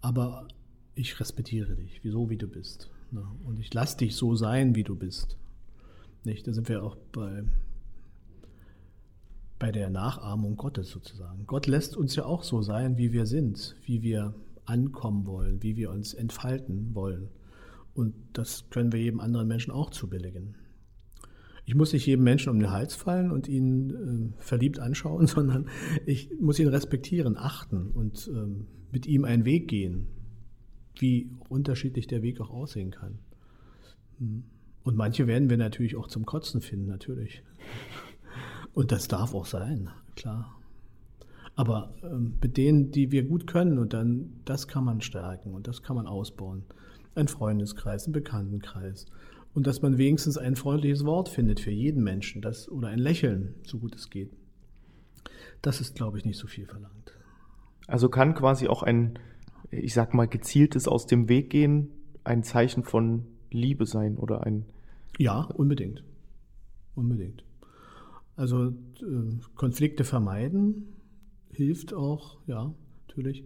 [0.00, 0.48] aber
[0.96, 2.90] ich respektiere dich, so wie du bist.
[3.12, 3.24] Ne?
[3.44, 5.36] Und ich lasse dich so sein, wie du bist.
[6.24, 6.48] Nicht?
[6.48, 7.44] Da sind wir auch bei,
[9.60, 11.46] bei der Nachahmung Gottes sozusagen.
[11.46, 15.76] Gott lässt uns ja auch so sein, wie wir sind, wie wir ankommen wollen, wie
[15.76, 17.28] wir uns entfalten wollen.
[17.94, 20.56] Und das können wir jedem anderen Menschen auch zubilligen
[21.64, 25.68] ich muss nicht jedem Menschen um den Hals fallen und ihn äh, verliebt anschauen, sondern
[26.06, 30.06] ich muss ihn respektieren, achten und ähm, mit ihm einen Weg gehen,
[30.98, 33.18] wie unterschiedlich der Weg auch aussehen kann.
[34.18, 34.44] Hm.
[34.82, 37.42] Und manche werden wir natürlich auch zum Kotzen finden, natürlich.
[38.72, 40.56] Und das darf auch sein, klar.
[41.56, 45.66] Aber ähm, mit denen, die wir gut können, und dann, das kann man stärken und
[45.66, 46.64] das kann man ausbauen.
[47.14, 49.06] Ein Freundeskreis, ein Bekanntenkreis
[49.54, 53.54] und dass man wenigstens ein freundliches Wort findet für jeden Menschen das, oder ein Lächeln,
[53.64, 54.30] so gut es geht.
[55.62, 57.12] Das ist, glaube ich, nicht so viel verlangt.
[57.86, 59.18] Also kann quasi auch ein,
[59.70, 61.90] ich sag mal, gezieltes aus dem Weg gehen
[62.24, 64.64] ein Zeichen von Liebe sein oder ein.
[65.18, 66.04] Ja, unbedingt.
[66.94, 67.44] Unbedingt.
[68.36, 68.72] Also äh,
[69.54, 70.94] Konflikte vermeiden
[71.52, 72.72] hilft auch, ja,
[73.08, 73.44] natürlich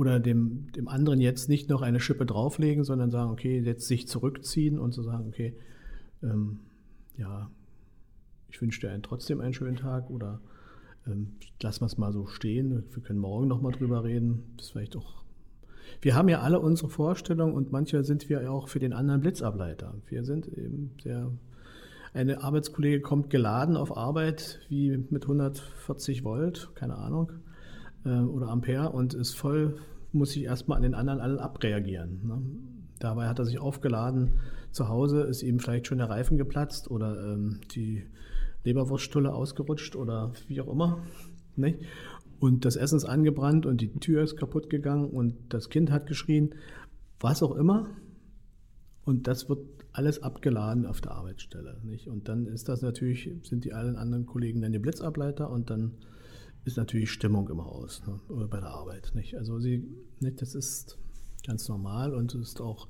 [0.00, 4.08] oder dem, dem anderen jetzt nicht noch eine Schippe drauflegen, sondern sagen, okay, jetzt sich
[4.08, 5.54] zurückziehen und zu so sagen, okay,
[6.22, 6.60] ähm,
[7.18, 7.50] ja,
[8.48, 10.40] ich wünsche dir einen, trotzdem einen schönen Tag oder
[11.06, 14.54] ähm, lassen wir es mal so stehen, wir können morgen nochmal drüber reden.
[14.56, 15.22] Das ist vielleicht auch.
[16.00, 19.20] Wir haben ja alle unsere Vorstellungen und manchmal sind wir ja auch für den anderen
[19.20, 19.94] Blitzableiter.
[20.08, 21.30] Wir sind eben sehr.
[22.14, 27.32] Eine Arbeitskollege kommt geladen auf Arbeit wie mit 140 Volt, keine Ahnung,
[28.04, 29.76] oder Ampere und ist voll
[30.12, 32.20] muss ich erstmal an den anderen allen abreagieren.
[32.26, 32.42] Ne?
[32.98, 34.32] Dabei hat er sich aufgeladen
[34.72, 38.06] zu Hause, ist ihm vielleicht schon der Reifen geplatzt oder ähm, die
[38.64, 41.02] Leberwurststulle ausgerutscht oder wie auch immer.
[41.56, 41.80] Nicht?
[42.38, 46.06] Und das Essen ist angebrannt und die Tür ist kaputt gegangen und das Kind hat
[46.06, 46.54] geschrien,
[47.20, 47.88] was auch immer.
[49.04, 49.60] Und das wird
[49.92, 51.78] alles abgeladen auf der Arbeitsstelle.
[51.84, 52.06] Nicht?
[52.08, 55.92] Und dann ist das natürlich, sind die allen anderen Kollegen dann die Blitzableiter und dann
[56.64, 59.12] ist natürlich Stimmung im Haus ne, oder bei der Arbeit.
[59.14, 59.36] Nicht?
[59.36, 59.86] Also sie,
[60.20, 60.98] nicht, das ist
[61.46, 62.88] ganz normal und ist auch,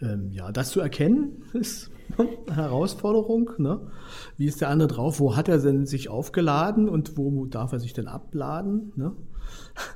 [0.00, 3.50] ähm, ja, das zu erkennen ist eine Herausforderung.
[3.58, 3.90] Ne?
[4.36, 5.20] Wie ist der andere drauf?
[5.20, 8.92] Wo hat er denn sich aufgeladen und wo darf er sich denn abladen?
[8.96, 9.14] Ne?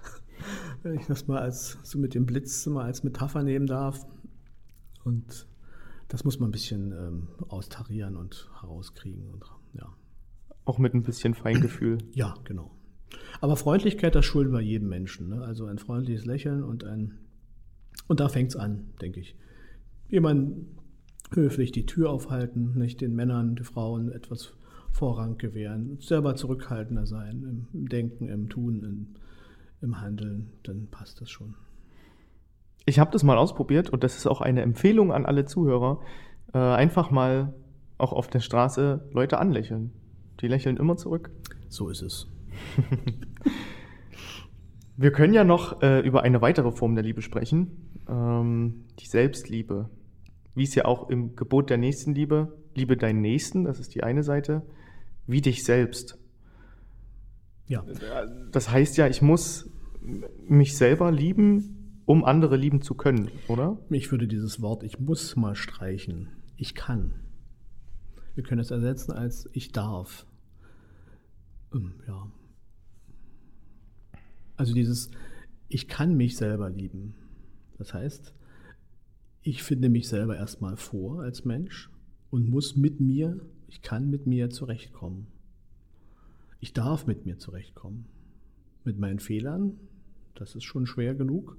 [0.83, 4.07] Wenn ich das mal als so mit dem Blitz mal als Metapher nehmen darf.
[5.05, 5.47] Und
[6.09, 9.93] das muss man ein bisschen ähm, austarieren und herauskriegen und ja.
[10.65, 11.99] Auch mit ein bisschen Feingefühl.
[12.13, 12.76] Ja, genau.
[13.41, 15.29] Aber Freundlichkeit, das schulden wir jedem Menschen.
[15.29, 15.43] Ne?
[15.43, 17.19] Also ein freundliches Lächeln und ein.
[18.09, 19.37] Und da fängt es an, denke ich.
[20.09, 20.67] Jemand
[21.33, 24.55] höflich die Tür aufhalten, nicht den Männern, den Frauen etwas
[24.93, 29.07] Vorrang gewähren, selber zurückhaltender sein im Denken, im Tun, im,
[29.83, 31.55] im Handeln, dann passt das schon.
[32.87, 36.01] Ich habe das mal ausprobiert und das ist auch eine Empfehlung an alle Zuhörer.
[36.55, 37.53] Äh, einfach mal
[37.99, 39.93] auch auf der Straße Leute anlächeln.
[40.41, 41.31] Die lächeln immer zurück.
[41.69, 42.29] So ist es.
[44.97, 49.91] Wir können ja noch äh, über eine weitere Form der Liebe sprechen, ähm, die Selbstliebe.
[50.55, 54.23] Wie es ja auch im Gebot der Nächstenliebe, liebe deinen Nächsten, das ist die eine
[54.23, 54.63] Seite,
[55.27, 56.19] wie dich selbst.
[57.67, 57.85] Ja.
[58.53, 59.71] Das heißt ja, ich muss
[60.49, 63.79] mich selber lieben, um andere lieben zu können, oder?
[63.91, 66.29] Ich würde dieses Wort ich muss mal streichen.
[66.57, 67.15] Ich kann.
[68.35, 70.27] Wir können es ersetzen als ich darf.
[71.75, 72.31] Ähm, ja.
[74.57, 75.11] Also dieses
[75.69, 77.15] ich kann mich selber lieben.
[77.79, 78.35] Das heißt,
[79.43, 81.91] ich finde mich selber erstmal vor als Mensch
[82.31, 85.27] und muss mit mir, ich kann mit mir zurechtkommen.
[86.61, 88.07] Ich darf mit mir zurechtkommen.
[88.85, 89.79] Mit meinen Fehlern,
[90.35, 91.59] das ist schon schwer genug,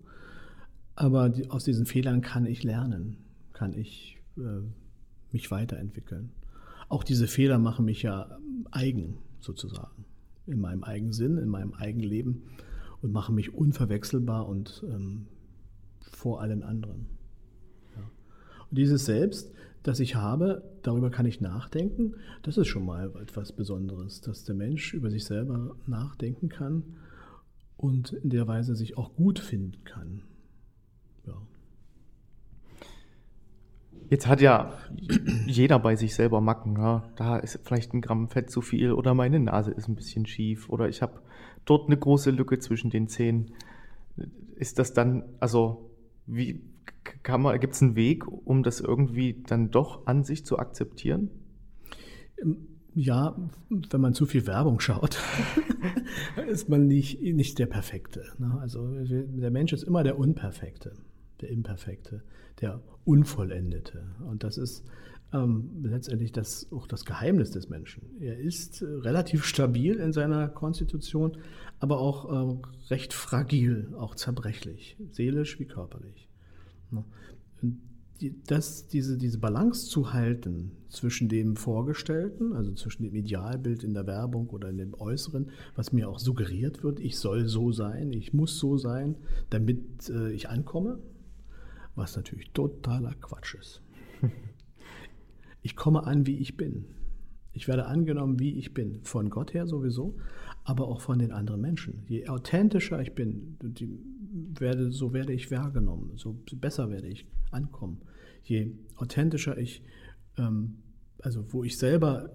[0.96, 3.18] aber die, aus diesen Fehlern kann ich lernen,
[3.54, 4.62] kann ich äh,
[5.32, 6.32] mich weiterentwickeln.
[6.88, 8.38] Auch diese Fehler machen mich ja
[8.72, 10.06] eigen sozusagen,
[10.46, 12.44] in meinem eigenen Sinn, in meinem eigenen Leben
[13.02, 15.28] und machen mich unverwechselbar und ähm,
[16.02, 17.08] vor allen anderen.
[17.96, 18.04] Ja.
[18.70, 19.52] Und dieses Selbst,
[19.84, 24.56] das ich habe, darüber kann ich nachdenken, das ist schon mal etwas Besonderes, dass der
[24.56, 26.84] Mensch über sich selber nachdenken kann
[27.78, 30.24] und in der Weise sich auch gut finden kann.
[31.26, 31.42] Ja.
[34.10, 34.74] Jetzt hat ja
[35.46, 36.78] jeder bei sich selber Macken.
[36.78, 37.04] Ja?
[37.16, 40.70] Da ist vielleicht ein Gramm Fett zu viel oder meine Nase ist ein bisschen schief
[40.70, 41.22] oder ich habe
[41.66, 43.52] dort eine große Lücke zwischen den Zähnen.
[44.56, 45.92] Ist das dann, also
[46.26, 46.62] wie
[47.24, 51.30] kann man, gibt es einen Weg, um das irgendwie dann doch an sich zu akzeptieren?
[52.94, 53.36] Ja,
[53.70, 55.20] wenn man zu viel Werbung schaut,
[56.48, 58.24] ist man nicht, nicht der Perfekte.
[58.40, 58.58] Ne?
[58.60, 60.94] Also der Mensch ist immer der Unperfekte,
[61.42, 62.24] der Imperfekte,
[62.62, 64.04] der Unvollendete.
[64.28, 64.84] Und das ist
[65.34, 68.04] ähm, letztendlich das, auch das Geheimnis des Menschen.
[68.20, 71.38] Er ist äh, relativ stabil in seiner Konstitution,
[71.80, 72.58] aber auch äh,
[72.90, 76.30] recht fragil, auch zerbrechlich, seelisch wie körperlich.
[76.92, 77.04] Ne?
[78.48, 84.08] Das, diese, diese Balance zu halten zwischen dem Vorgestellten, also zwischen dem Idealbild in der
[84.08, 88.34] Werbung oder in dem Äußeren, was mir auch suggeriert wird, ich soll so sein, ich
[88.34, 89.18] muss so sein,
[89.52, 91.00] damit äh, ich ankomme,
[91.98, 93.82] was natürlich totaler Quatsch ist.
[95.64, 96.86] Ich komme an, wie ich bin.
[97.52, 99.02] Ich werde angenommen, wie ich bin.
[99.04, 100.16] Von Gott her sowieso,
[100.64, 102.06] aber auch von den anderen Menschen.
[102.08, 103.58] Je authentischer ich bin,
[104.58, 108.02] werde, so werde ich wahrgenommen, so besser werde ich ankommen.
[108.44, 109.84] Je authentischer ich,
[110.38, 110.78] ähm,
[111.20, 112.32] also wo ich selber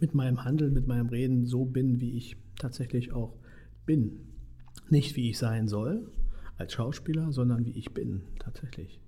[0.00, 3.36] mit meinem Handeln, mit meinem Reden so bin, wie ich tatsächlich auch
[3.84, 4.18] bin.
[4.88, 6.10] Nicht wie ich sein soll
[6.56, 9.00] als Schauspieler, sondern wie ich bin tatsächlich.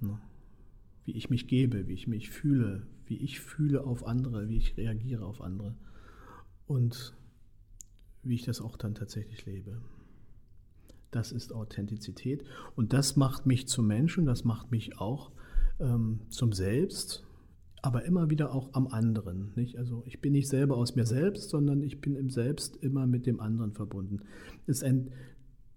[0.00, 0.20] Ja
[1.04, 4.76] wie ich mich gebe, wie ich mich fühle, wie ich fühle auf andere, wie ich
[4.76, 5.74] reagiere auf andere
[6.66, 7.14] und
[8.22, 9.80] wie ich das auch dann tatsächlich lebe.
[11.10, 12.44] Das ist Authentizität
[12.76, 15.32] und das macht mich zum Menschen, das macht mich auch
[15.80, 17.26] ähm, zum Selbst,
[17.82, 19.52] aber immer wieder auch am anderen.
[19.56, 19.76] Nicht?
[19.76, 23.26] Also ich bin nicht selber aus mir selbst, sondern ich bin im Selbst immer mit
[23.26, 24.20] dem anderen verbunden.
[24.68, 25.10] Es ein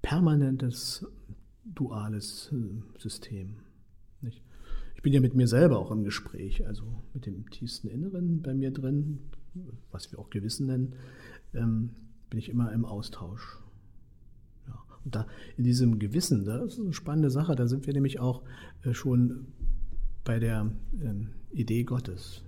[0.06, 1.06] permanentes
[1.64, 3.56] duales äh, System
[5.06, 8.72] bin ja mit mir selber auch im Gespräch, also mit dem tiefsten Inneren bei mir
[8.72, 9.20] drin,
[9.92, 10.96] was wir auch Gewissen nennen,
[11.54, 11.92] ähm,
[12.32, 13.60] bin ich immer im Austausch.
[15.04, 18.42] Und da in diesem Gewissen, das ist eine spannende Sache, da sind wir nämlich auch
[18.82, 19.46] äh, schon
[20.24, 22.42] bei der ähm, Idee Gottes.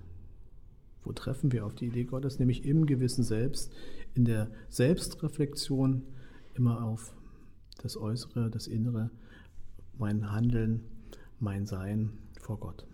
[1.03, 2.39] Wo treffen wir auf die Idee Gottes?
[2.39, 3.71] Nämlich im Gewissen selbst,
[4.15, 6.01] in der Selbstreflexion
[6.55, 7.13] immer auf
[7.77, 9.09] das Äußere, das Innere,
[9.97, 10.83] mein Handeln,
[11.39, 12.87] mein Sein vor Gott.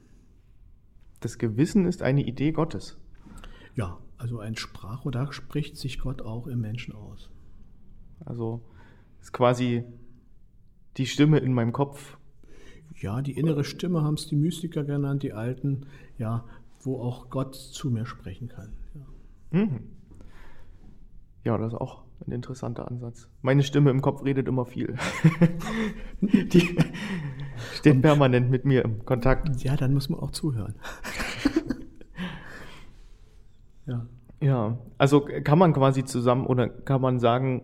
[1.19, 2.97] Das Gewissen ist eine Idee Gottes.
[3.75, 7.29] Ja, also ein Sprachrohr, da spricht sich Gott auch im Menschen aus.
[8.25, 8.61] Also
[9.21, 9.83] ist quasi
[10.97, 12.17] die Stimme in meinem Kopf.
[12.95, 16.45] Ja, die innere Stimme haben es die Mystiker genannt, die Alten, ja,
[16.81, 18.73] wo auch Gott zu mir sprechen kann.
[18.93, 19.79] Ja, mhm.
[21.43, 23.27] ja das ist auch ein interessanter Ansatz.
[23.41, 24.95] Meine Stimme im Kopf redet immer viel.
[26.21, 26.77] die,
[27.73, 29.61] Steht permanent mit mir im Kontakt.
[29.63, 30.75] Ja, dann muss man auch zuhören.
[33.85, 34.07] ja.
[34.41, 37.63] Ja, also kann man quasi zusammen oder kann man sagen,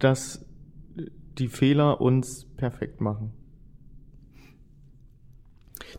[0.00, 0.44] dass
[1.38, 3.32] die Fehler uns perfekt machen?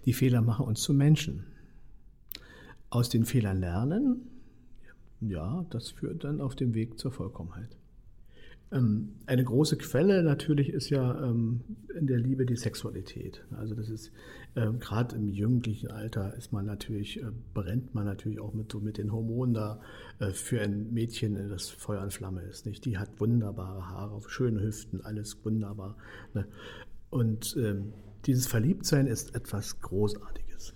[0.03, 1.45] Die Fehler machen uns zu Menschen.
[2.89, 4.27] Aus den Fehlern lernen,
[5.21, 7.77] ja, das führt dann auf dem Weg zur Vollkommenheit.
[8.71, 11.61] Ähm, eine große Quelle natürlich ist ja ähm,
[11.97, 13.43] in der Liebe die Sexualität.
[13.57, 14.11] Also das ist
[14.55, 18.79] ähm, gerade im jugendlichen Alter ist man natürlich, äh, brennt man natürlich auch mit, so
[18.79, 19.81] mit den Hormonen da
[20.19, 22.67] äh, für ein Mädchen, das Feuer und Flamme ist.
[22.67, 22.85] Nicht?
[22.85, 25.97] Die hat wunderbare Haare, schöne Hüften, alles wunderbar.
[26.35, 26.45] Ne?
[27.09, 27.93] Und ähm,
[28.25, 30.75] dieses Verliebtsein ist etwas Großartiges.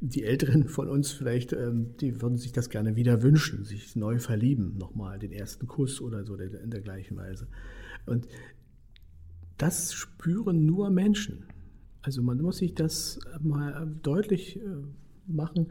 [0.00, 4.18] Die Älteren von uns vielleicht, ähm, die würden sich das gerne wieder wünschen, sich neu
[4.18, 7.48] verlieben, nochmal den ersten Kuss oder so in der gleichen Weise.
[8.06, 8.28] Und
[9.56, 11.46] das spüren nur Menschen.
[12.02, 14.60] Also man muss sich das mal deutlich äh,
[15.26, 15.68] machen.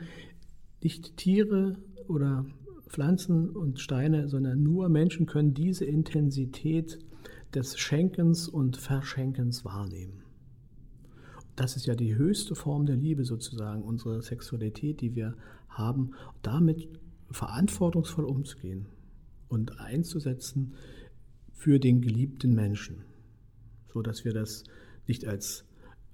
[0.84, 2.46] Nicht Tiere oder
[2.88, 7.00] Pflanzen und Steine, sondern nur Menschen können diese Intensität
[7.54, 10.27] des Schenkens und Verschenkens wahrnehmen.
[11.58, 15.36] Das ist ja die höchste Form der Liebe sozusagen, unsere Sexualität, die wir
[15.70, 16.12] haben,
[16.43, 16.88] damit
[17.32, 18.86] verantwortungsvoll umzugehen
[19.48, 20.76] und einzusetzen
[21.54, 23.04] für den geliebten Menschen,
[23.91, 24.65] so dass wir das
[25.08, 25.65] nicht als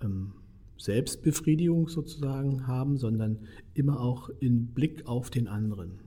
[0.01, 0.32] ähm,
[0.77, 3.39] Selbstbefriedigung sozusagen haben, sondern
[3.73, 5.99] immer auch in Blick auf den anderen,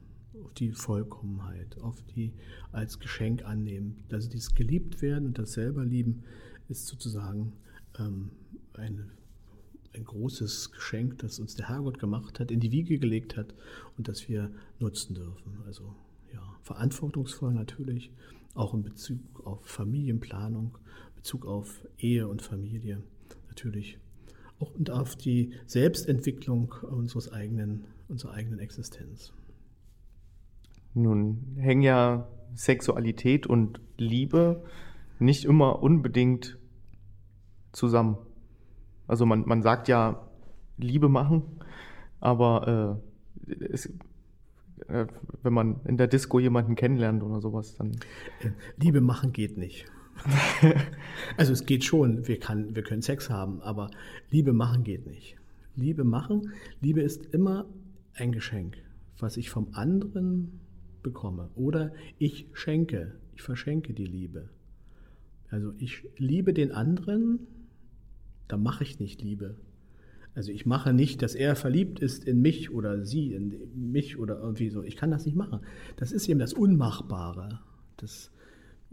[0.43, 2.33] auf die Vollkommenheit, auf die
[2.73, 4.03] als Geschenk annehmen.
[4.11, 6.23] Also dieses geliebt werden und das selber lieben
[6.69, 7.53] ist sozusagen
[7.99, 8.31] ähm,
[8.73, 9.07] eine,
[9.97, 13.55] ein großes Geschenk, das uns der Herrgott gemacht hat, in die Wiege gelegt hat
[13.97, 15.59] und das wir nutzen dürfen.
[15.67, 15.95] Also
[16.33, 18.11] ja, verantwortungsvoll natürlich,
[18.55, 20.79] auch in Bezug auf Familienplanung,
[21.15, 23.03] Bezug auf Ehe und Familie
[23.49, 23.99] natürlich
[24.59, 29.33] und auf die Selbstentwicklung unseres eigenen, unserer eigenen Existenz.
[30.95, 34.65] Nun hängen ja Sexualität und Liebe
[35.19, 36.59] nicht immer unbedingt
[37.73, 38.17] zusammen.
[39.07, 40.29] Also man, man sagt ja
[40.79, 41.43] Liebe machen,
[42.21, 43.01] aber
[43.49, 43.87] äh, es,
[44.89, 45.07] äh,
[45.43, 47.93] wenn man in der Disco jemanden kennenlernt oder sowas, dann.
[48.41, 49.87] Äh, Liebe machen geht nicht.
[51.37, 53.91] also es geht schon, wir, kann, wir können Sex haben, aber
[54.31, 55.37] Liebe machen geht nicht.
[55.77, 57.67] Liebe machen, Liebe ist immer
[58.15, 58.79] ein Geschenk,
[59.19, 60.61] was ich vom anderen
[61.03, 61.51] bekomme.
[61.55, 64.49] Oder ich schenke, ich verschenke die Liebe.
[65.51, 67.47] Also ich liebe den anderen,
[68.49, 69.57] da mache ich nicht Liebe.
[70.35, 74.39] Also ich mache nicht, dass er verliebt ist in mich oder sie in mich oder
[74.39, 74.83] irgendwie so.
[74.83, 75.61] Ich kann das nicht machen.
[75.97, 77.61] Das ist eben das Unmachbare.
[77.97, 78.31] Das,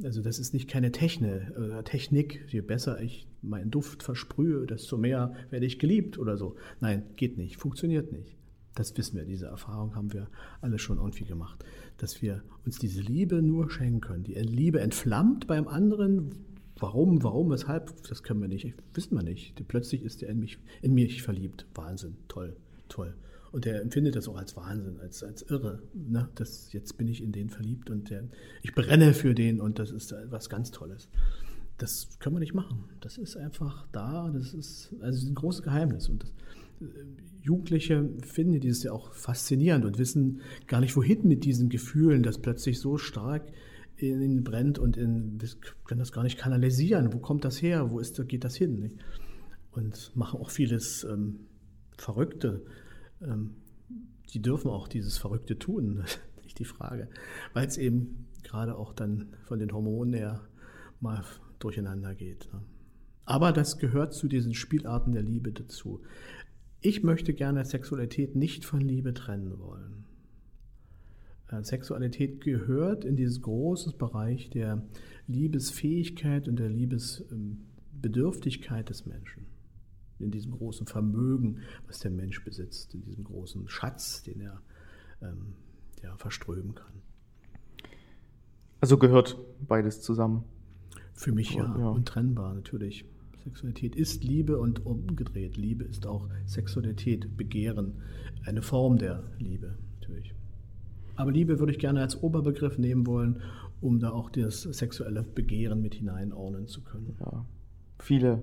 [0.02, 2.46] also das ist nicht keine Techne, äh, Technik.
[2.48, 6.56] Je besser ich meinen Duft versprühe, desto mehr werde ich geliebt oder so.
[6.80, 8.38] Nein, geht nicht, funktioniert nicht.
[8.74, 10.30] Das wissen wir, diese Erfahrung haben wir
[10.62, 11.64] alle schon irgendwie gemacht,
[11.98, 14.24] dass wir uns diese Liebe nur schenken können.
[14.24, 16.32] Die Liebe entflammt beim anderen.
[16.78, 19.68] Warum, warum, weshalb, das können wir nicht, wissen wir nicht.
[19.68, 21.68] Plötzlich ist er in mich, in mich verliebt.
[21.76, 22.56] Wahnsinn, toll,
[22.90, 23.14] toll.
[23.52, 25.84] Und er empfindet das auch als Wahnsinn, als, als irre.
[25.94, 26.28] Ne?
[26.34, 28.24] Das, jetzt bin ich in den verliebt und der,
[28.64, 31.08] ich brenne für den und das ist was ganz Tolles.
[31.78, 32.86] Das können wir nicht machen.
[33.02, 34.32] Das ist einfach da.
[34.32, 36.10] Das ist, also ein großes Geheimnis.
[36.10, 36.32] Und das,
[36.82, 36.86] äh,
[37.44, 42.38] Jugendliche finden dieses ja auch faszinierend und wissen gar nicht, wohin mit diesen Gefühlen, das
[42.38, 43.52] plötzlich so stark
[43.98, 45.40] in ihnen brennt und in,
[45.86, 47.14] können das gar nicht kanalisieren.
[47.14, 47.92] Wo kommt das her?
[47.92, 49.00] Wo ist, geht das hin?
[49.72, 51.48] Und machen auch vieles ähm,
[51.98, 52.64] Verrückte
[53.24, 53.56] ähm,
[54.34, 56.04] die dürfen auch dieses Verrückte tun,
[56.44, 57.10] nicht die Frage,
[57.54, 60.42] weil es eben gerade auch dann von den Hormonen her
[61.00, 61.24] mal
[61.60, 62.50] durcheinander geht.
[62.52, 62.62] Ne?
[63.26, 66.02] Aber das gehört zu diesen Spielarten der Liebe dazu.
[66.82, 70.03] Ich möchte gerne Sexualität nicht von Liebe trennen wollen.
[71.54, 74.84] Äh, Sexualität gehört in dieses große Bereich der
[75.28, 79.46] Liebesfähigkeit und der Liebesbedürftigkeit des Menschen
[80.20, 84.62] in diesem großen Vermögen, was der Mensch besitzt, in diesem großen Schatz, den er
[85.22, 85.56] ähm,
[86.02, 87.02] ja, verströmen kann.
[88.80, 89.38] Also gehört
[89.68, 90.44] beides zusammen?
[91.14, 93.06] Für mich ja, ja, untrennbar natürlich.
[93.44, 95.58] Sexualität ist Liebe und umgedreht.
[95.58, 98.02] Liebe ist auch Sexualität, Begehren,
[98.46, 100.34] eine Form der Liebe natürlich.
[101.16, 103.42] Aber Liebe würde ich gerne als Oberbegriff nehmen wollen,
[103.82, 107.16] um da auch das sexuelle Begehren mit hineinordnen zu können.
[107.20, 107.46] Ja,
[108.00, 108.42] viele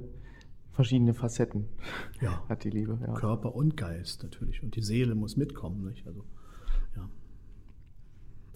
[0.72, 1.66] verschiedene Facetten
[2.20, 2.42] ja.
[2.48, 2.98] hat die Liebe.
[3.00, 3.14] Ja.
[3.14, 4.62] Körper und Geist natürlich.
[4.62, 5.84] Und die Seele muss mitkommen.
[5.84, 6.06] Nicht?
[6.06, 6.24] Also.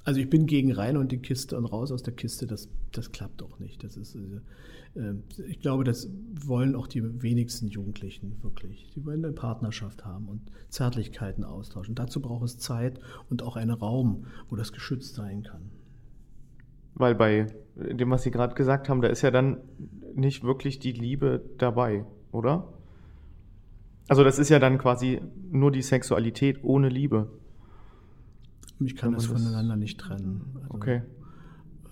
[0.05, 3.11] Also ich bin gegen rein und die Kiste und raus aus der Kiste, das, das
[3.11, 3.83] klappt auch nicht.
[3.83, 5.15] Das ist, äh,
[5.49, 6.11] ich glaube, das
[6.47, 8.91] wollen auch die wenigsten Jugendlichen wirklich.
[8.95, 11.95] Die wollen eine Partnerschaft haben und Zärtlichkeiten austauschen.
[11.95, 13.01] Dazu braucht es Zeit
[13.31, 15.71] und auch einen Raum, wo das geschützt sein kann.
[16.95, 19.59] Weil bei dem, was Sie gerade gesagt haben, da ist ja dann
[20.15, 22.73] nicht wirklich die Liebe dabei, oder?
[24.07, 25.21] Also das ist ja dann quasi
[25.51, 27.31] nur die Sexualität ohne Liebe.
[28.81, 30.53] Ich kann das voneinander nicht trennen.
[30.55, 31.03] Also, okay.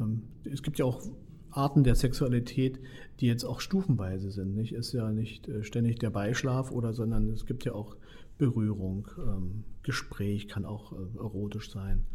[0.00, 1.02] Ähm, es gibt ja auch
[1.50, 2.80] Arten der Sexualität,
[3.20, 4.54] die jetzt auch stufenweise sind.
[4.54, 4.72] Nicht?
[4.72, 7.96] Ist ja nicht äh, ständig der Beischlaf oder, sondern es gibt ja auch
[8.38, 12.06] Berührung, ähm, Gespräch kann auch äh, erotisch sein.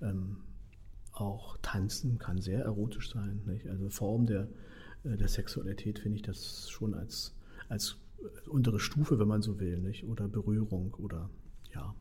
[0.00, 0.38] Ähm,
[1.12, 3.42] auch Tanzen kann sehr erotisch sein.
[3.46, 3.68] Nicht?
[3.68, 4.48] Also Form der,
[5.04, 7.34] äh, der Sexualität finde ich das schon als,
[7.68, 7.98] als
[8.48, 10.04] untere Stufe, wenn man so will, nicht?
[10.04, 11.30] oder Berührung oder
[11.74, 11.94] ja.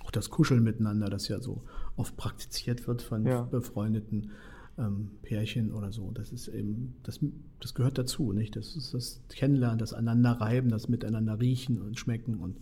[0.00, 1.62] Auch das Kuscheln miteinander, das ja so
[1.96, 3.42] oft praktiziert wird von Ja.
[3.42, 4.30] befreundeten
[4.78, 6.10] ähm, Pärchen oder so.
[6.12, 7.20] Das ist eben, das,
[7.60, 8.56] das gehört dazu, nicht?
[8.56, 12.56] Das ist das Kennenlernen, das Aneinanderreiben, das Miteinander riechen und schmecken und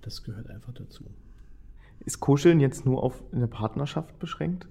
[0.00, 1.04] das gehört einfach dazu.
[2.04, 4.66] Ist Kuscheln jetzt nur auf eine Partnerschaft beschränkt?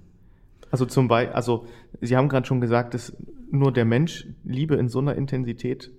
[0.69, 1.65] Also zum Beispiel, also
[2.01, 3.15] Sie haben gerade schon gesagt, dass
[3.49, 5.91] nur der Mensch Liebe in so einer Intensität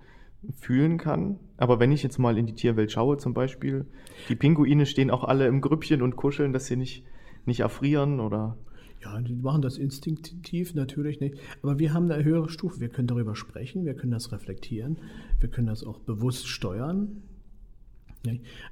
[0.59, 1.38] fühlen kann.
[1.57, 3.86] Aber wenn ich jetzt mal in die Tierwelt schaue, zum Beispiel,
[4.28, 7.05] die Pinguine stehen auch alle im Grüppchen und kuscheln, dass sie nicht,
[7.47, 8.57] nicht erfrieren oder.
[9.03, 11.36] Ja, die machen das instinktiv natürlich nicht.
[11.62, 12.80] Aber wir haben eine höhere Stufe.
[12.80, 14.99] Wir können darüber sprechen, wir können das reflektieren,
[15.40, 17.22] wir können das auch bewusst steuern.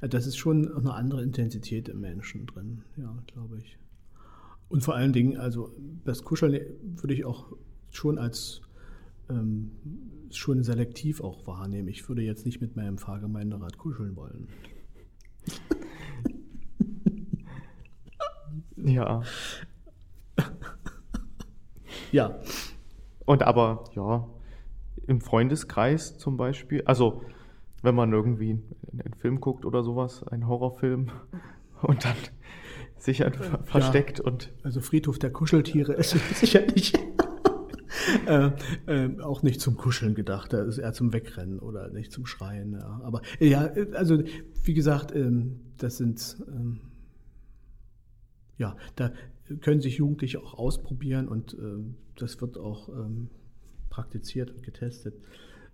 [0.00, 3.78] Das ist schon eine andere Intensität im Menschen drin, ja, glaube ich.
[4.68, 5.72] Und vor allen Dingen, also
[6.04, 6.60] das Kuscheln
[6.94, 7.46] würde ich auch
[7.90, 8.62] schon als
[9.30, 9.70] ähm,
[10.30, 11.88] schon selektiv auch wahrnehmen.
[11.88, 14.48] Ich würde jetzt nicht mit meinem Fahrgemeinderat kuscheln wollen.
[18.82, 19.22] Ja.
[22.12, 22.40] Ja,
[23.24, 24.26] Und aber, ja,
[25.06, 27.22] im Freundeskreis zum Beispiel, also
[27.82, 28.58] wenn man irgendwie
[28.92, 31.10] einen Film guckt oder sowas, einen Horrorfilm
[31.82, 32.16] und dann
[32.98, 36.98] sich einfach versteckt und Also Friedhof der Kuscheltiere ist sicher nicht.
[38.26, 38.50] Äh,
[38.86, 42.72] äh, auch nicht zum Kuscheln gedacht, da ist eher zum Wegrennen oder nicht zum Schreien.
[42.72, 43.00] Ja.
[43.04, 44.22] Aber ja, also
[44.64, 46.80] wie gesagt, ähm, das sind ähm,
[48.60, 49.10] ja, da
[49.62, 53.30] können sich Jugendliche auch ausprobieren und ähm, das wird auch ähm,
[53.88, 55.14] praktiziert und getestet.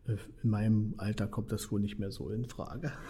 [0.07, 2.93] Äh, In meinem Alter kommt das wohl nicht mehr so in Frage.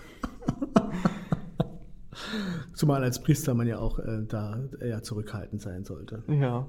[2.73, 6.25] Zumal als Priester man ja auch äh, da eher zurückhaltend sein sollte.
[6.29, 6.67] ja.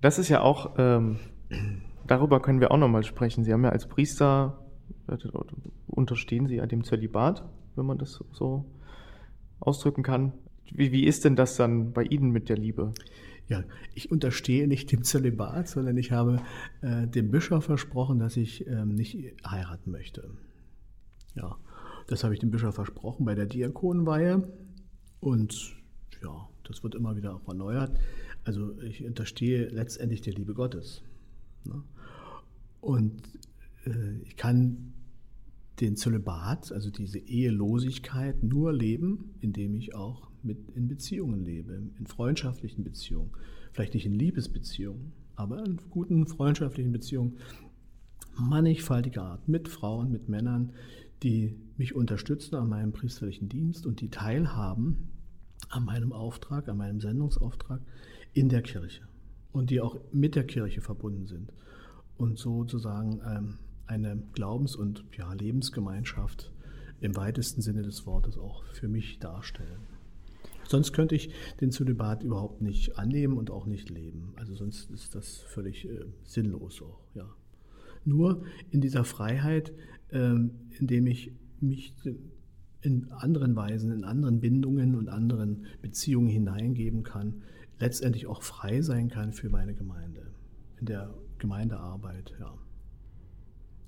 [0.00, 1.18] Das ist ja auch, ähm,
[2.06, 3.44] darüber können wir auch nochmal sprechen.
[3.44, 4.64] Sie haben ja als Priester,
[5.08, 5.16] äh,
[5.86, 7.44] unterstehen Sie ja dem Zölibat,
[7.76, 8.64] wenn man das so
[9.60, 10.32] ausdrücken kann.
[10.70, 12.92] Wie, wie ist denn das dann bei Ihnen mit der Liebe?
[13.48, 16.42] Ja, ich unterstehe nicht dem Zölibat, sondern ich habe
[16.82, 20.30] äh, dem Bischof versprochen, dass ich ähm, nicht heiraten möchte.
[21.34, 21.56] Ja,
[22.08, 24.46] das habe ich dem Bischof versprochen bei der Diakonenweihe
[25.20, 25.76] und
[26.22, 27.98] ja, das wird immer wieder auch erneuert.
[28.44, 31.02] Also ich unterstehe letztendlich der Liebe Gottes.
[31.64, 31.82] Ne?
[32.80, 33.22] Und
[33.84, 34.92] äh, ich kann
[35.80, 42.06] den Zölibat, also diese Ehelosigkeit, nur leben, indem ich auch mit in Beziehungen lebe, in
[42.06, 43.30] freundschaftlichen Beziehungen.
[43.72, 47.38] Vielleicht nicht in Liebesbeziehungen, aber in guten freundschaftlichen Beziehungen
[48.36, 50.72] mannigfaltiger Art mit Frauen, mit Männern,
[51.22, 55.10] die mich unterstützen an meinem priesterlichen Dienst und die teilhaben
[55.68, 57.80] an meinem Auftrag, an meinem Sendungsauftrag
[58.32, 59.02] in der Kirche
[59.52, 61.52] und die auch mit der Kirche verbunden sind
[62.16, 66.52] und sozusagen ähm, eine Glaubens- und ja, Lebensgemeinschaft
[67.00, 69.80] im weitesten Sinne des Wortes auch für mich darstellen.
[70.68, 71.30] Sonst könnte ich
[71.60, 74.34] den Zölibat überhaupt nicht annehmen und auch nicht leben.
[74.36, 77.28] Also sonst ist das völlig äh, sinnlos auch, ja.
[78.04, 79.72] Nur in dieser Freiheit,
[80.10, 81.94] ähm, indem ich mich
[82.80, 87.42] in anderen Weisen, in anderen Bindungen und anderen Beziehungen hineingeben kann,
[87.78, 90.26] letztendlich auch frei sein kann für meine Gemeinde,
[90.80, 92.54] in der Gemeindearbeit, ja.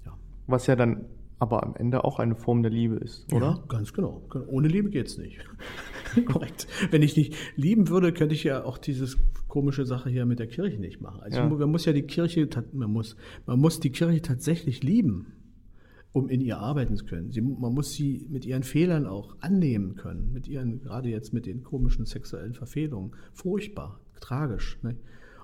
[0.07, 0.19] ja.
[0.47, 1.07] Was ja dann
[1.39, 3.47] aber am Ende auch eine Form der Liebe ist, oder?
[3.47, 4.23] Ja, ganz genau.
[4.49, 5.39] Ohne Liebe geht es nicht.
[6.27, 6.67] Korrekt.
[6.91, 9.17] Wenn ich nicht lieben würde, könnte ich ja auch diese
[9.49, 11.21] komische Sache hier mit der Kirche nicht machen.
[11.23, 11.49] Also Ja.
[11.49, 13.17] man muss ja die Kirche, man muss,
[13.47, 15.33] man muss die Kirche tatsächlich lieben,
[16.13, 17.31] um in ihr arbeiten zu können.
[17.31, 21.47] Sie, man muss sie mit ihren Fehlern auch annehmen können, mit ihren, gerade jetzt mit
[21.47, 23.13] den komischen sexuellen Verfehlungen.
[23.33, 24.79] Furchtbar, tragisch.
[24.83, 24.97] Ne?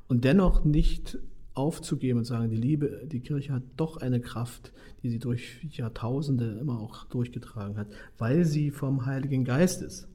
[0.08, 1.18] Und dennoch nicht
[1.54, 6.58] aufzugeben und sagen, die Liebe, die Kirche hat doch eine Kraft, die sie durch Jahrtausende
[6.60, 7.88] immer auch durchgetragen hat,
[8.18, 10.08] weil sie vom Heiligen Geist ist,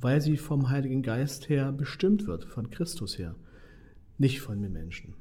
[0.00, 3.36] weil sie vom Heiligen Geist her bestimmt wird, von Christus her,
[4.18, 5.14] nicht von den Menschen.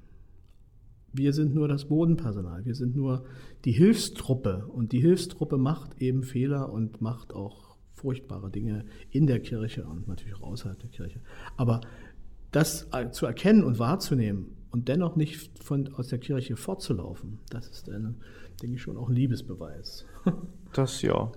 [1.14, 3.26] Wir sind nur das Bodenpersonal, wir sind nur
[3.66, 9.40] die Hilfstruppe und die Hilfstruppe macht eben Fehler und macht auch furchtbare Dinge in der
[9.40, 11.20] Kirche und natürlich auch außerhalb der Kirche.
[11.58, 11.82] Aber
[12.52, 17.90] das zu erkennen und wahrzunehmen und dennoch nicht von, aus der Kirche fortzulaufen, das ist,
[17.90, 18.16] eine,
[18.62, 20.06] denke ich, schon auch ein Liebesbeweis.
[20.74, 21.32] Das ja.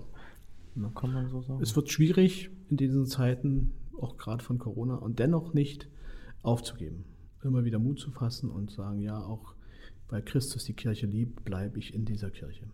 [0.93, 1.59] Kann man so sagen.
[1.63, 5.89] Es wird schwierig in diesen Zeiten, auch gerade von Corona, und dennoch nicht
[6.43, 7.05] aufzugeben.
[7.43, 9.55] Immer wieder Mut zu fassen und sagen, ja, auch
[10.09, 12.69] weil Christus die Kirche liebt, bleibe ich in dieser Kirche.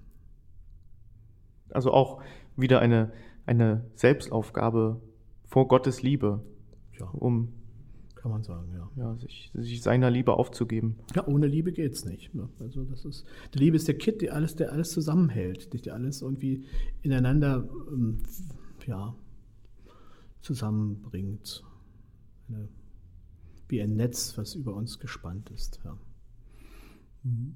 [1.70, 2.22] Also auch
[2.56, 3.12] wieder eine,
[3.46, 5.02] eine Selbstaufgabe
[5.46, 6.44] vor Gottes Liebe,
[7.00, 7.54] Ja, um
[8.20, 8.92] kann man sagen, ja.
[8.98, 10.98] Ja, sich, sich seiner Liebe aufzugeben.
[11.16, 12.36] Ja, ohne Liebe geht's nicht.
[12.36, 12.50] Ne?
[12.60, 16.22] Also das ist, die Liebe ist der Kit, der alles, der alles zusammenhält, der alles
[16.22, 16.66] irgendwie
[17.02, 18.18] ineinander, ähm,
[18.86, 19.16] ja,
[20.42, 21.64] zusammenbringt.
[23.70, 25.80] Wie ein Netz, was über uns gespannt ist.
[25.86, 25.98] Ja.
[27.24, 27.56] Mhm.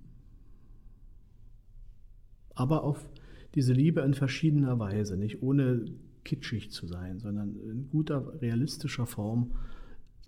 [2.55, 3.09] Aber auf
[3.55, 5.85] diese Liebe in verschiedener Weise, nicht ohne
[6.23, 9.51] kitschig zu sein, sondern in guter, realistischer Form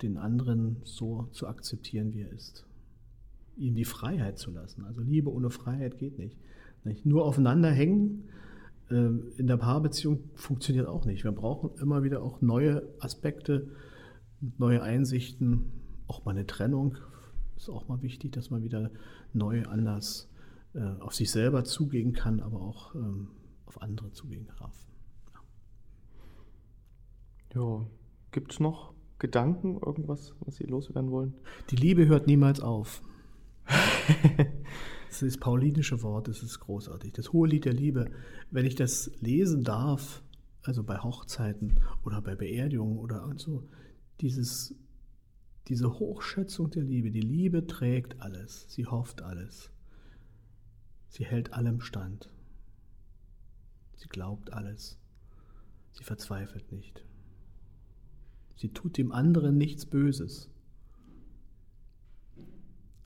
[0.01, 2.67] den anderen so zu akzeptieren, wie er ist.
[3.57, 4.83] Ihm die Freiheit zu lassen.
[4.83, 6.37] Also Liebe ohne Freiheit geht nicht.
[6.83, 7.05] nicht?
[7.05, 8.25] Nur aufeinander hängen
[8.89, 11.23] äh, in der Paarbeziehung funktioniert auch nicht.
[11.23, 13.69] Wir brauchen immer wieder auch neue Aspekte,
[14.57, 15.71] neue Einsichten,
[16.07, 16.97] auch mal eine Trennung.
[17.65, 18.91] Ist auch mal wichtig, dass man wieder
[19.33, 20.29] neu anders
[20.75, 23.29] äh, auf sich selber zugehen kann, aber auch ähm,
[23.65, 24.85] auf andere zugehen darf.
[27.55, 27.87] Ja, ja
[28.29, 31.33] gibt es noch Gedanken, irgendwas, was Sie loswerden wollen?
[31.71, 33.01] Die Liebe hört niemals auf.
[35.07, 37.13] das ist das paulinische Wort, das ist großartig.
[37.13, 38.11] Das hohe Lied der Liebe.
[38.51, 40.21] Wenn ich das lesen darf,
[40.61, 43.63] also bei Hochzeiten oder bei Beerdigungen oder so,
[44.21, 44.75] dieses,
[45.67, 47.11] diese Hochschätzung der Liebe.
[47.11, 49.71] Die Liebe trägt alles, sie hofft alles.
[51.09, 52.29] Sie hält allem stand.
[53.95, 54.99] Sie glaubt alles.
[55.93, 57.05] Sie verzweifelt nicht.
[58.57, 60.49] Sie tut dem anderen nichts Böses.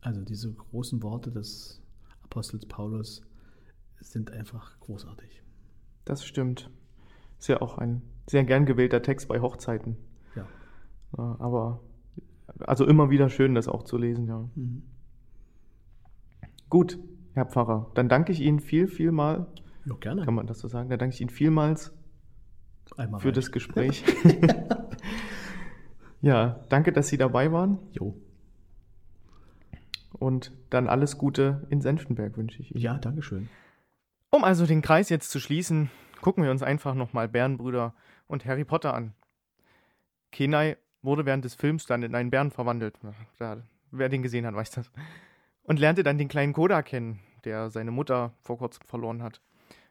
[0.01, 1.81] Also diese großen Worte des
[2.23, 3.21] Apostels Paulus
[3.99, 5.43] sind einfach großartig.
[6.05, 6.69] Das stimmt.
[7.37, 9.97] Ist ja auch ein sehr gern gewählter Text bei Hochzeiten.
[10.35, 10.47] Ja.
[11.11, 11.81] Aber
[12.59, 14.49] also immer wieder schön, das auch zu lesen, ja.
[14.55, 14.83] Mhm.
[16.69, 16.99] Gut,
[17.33, 19.47] Herr Pfarrer, dann danke ich Ihnen viel, viel mal.
[19.85, 20.23] Ja, gerne.
[20.23, 20.89] Kann man das so sagen?
[20.89, 21.93] Dann danke ich Ihnen vielmals
[22.97, 24.03] Einmal für das Gespräch.
[26.21, 27.79] Ja, danke, dass Sie dabei waren.
[27.91, 28.19] Jo.
[30.11, 32.81] Und dann alles Gute in Senftenberg wünsche ich Ihnen.
[32.81, 33.49] Ja, danke schön.
[34.29, 35.89] Um also den Kreis jetzt zu schließen,
[36.21, 37.95] gucken wir uns einfach nochmal Bärenbrüder
[38.27, 39.13] und Harry Potter an.
[40.31, 42.97] Kenai wurde während des Films dann in einen Bären verwandelt.
[43.91, 44.91] wer den gesehen hat, weiß das.
[45.63, 49.41] Und lernte dann den kleinen Koda kennen, der seine Mutter vor kurzem verloren hat.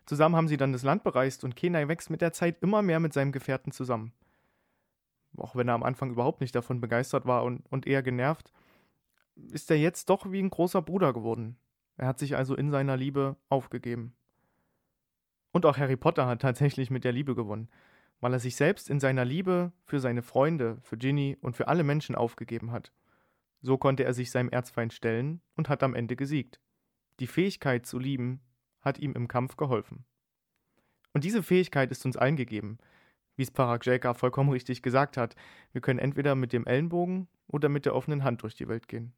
[0.06, 3.00] Zusammen haben sie dann das Land bereist und Kenai wächst mit der Zeit immer mehr
[3.00, 4.12] mit seinem Gefährten zusammen
[5.36, 8.52] auch wenn er am Anfang überhaupt nicht davon begeistert war und, und eher genervt,
[9.36, 11.56] ist er jetzt doch wie ein großer Bruder geworden.
[11.96, 14.14] Er hat sich also in seiner Liebe aufgegeben.
[15.52, 17.68] Und auch Harry Potter hat tatsächlich mit der Liebe gewonnen,
[18.20, 21.84] weil er sich selbst in seiner Liebe für seine Freunde, für Ginny und für alle
[21.84, 22.92] Menschen aufgegeben hat.
[23.60, 26.60] So konnte er sich seinem Erzfeind stellen und hat am Ende gesiegt.
[27.20, 28.40] Die Fähigkeit zu lieben
[28.80, 30.04] hat ihm im Kampf geholfen.
[31.12, 32.78] Und diese Fähigkeit ist uns allen gegeben,
[33.36, 33.84] wie es Parag
[34.16, 35.36] vollkommen richtig gesagt hat,
[35.72, 39.12] wir können entweder mit dem Ellenbogen oder mit der offenen Hand durch die Welt gehen.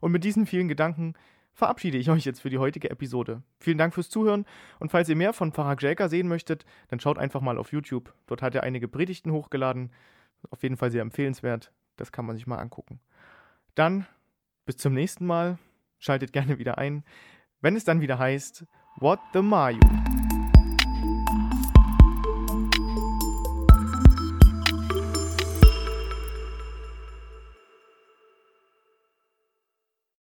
[0.00, 1.14] Und mit diesen vielen Gedanken
[1.54, 3.42] verabschiede ich euch jetzt für die heutige Episode.
[3.58, 4.46] Vielen Dank fürs Zuhören
[4.78, 8.14] und falls ihr mehr von Parag Jelka sehen möchtet, dann schaut einfach mal auf YouTube.
[8.26, 9.92] Dort hat er einige Predigten hochgeladen.
[10.50, 11.72] Auf jeden Fall sehr empfehlenswert.
[11.96, 13.00] Das kann man sich mal angucken.
[13.74, 14.06] Dann
[14.64, 15.58] bis zum nächsten Mal.
[15.98, 17.04] Schaltet gerne wieder ein,
[17.60, 18.66] wenn es dann wieder heißt
[18.98, 19.78] What the Mayu.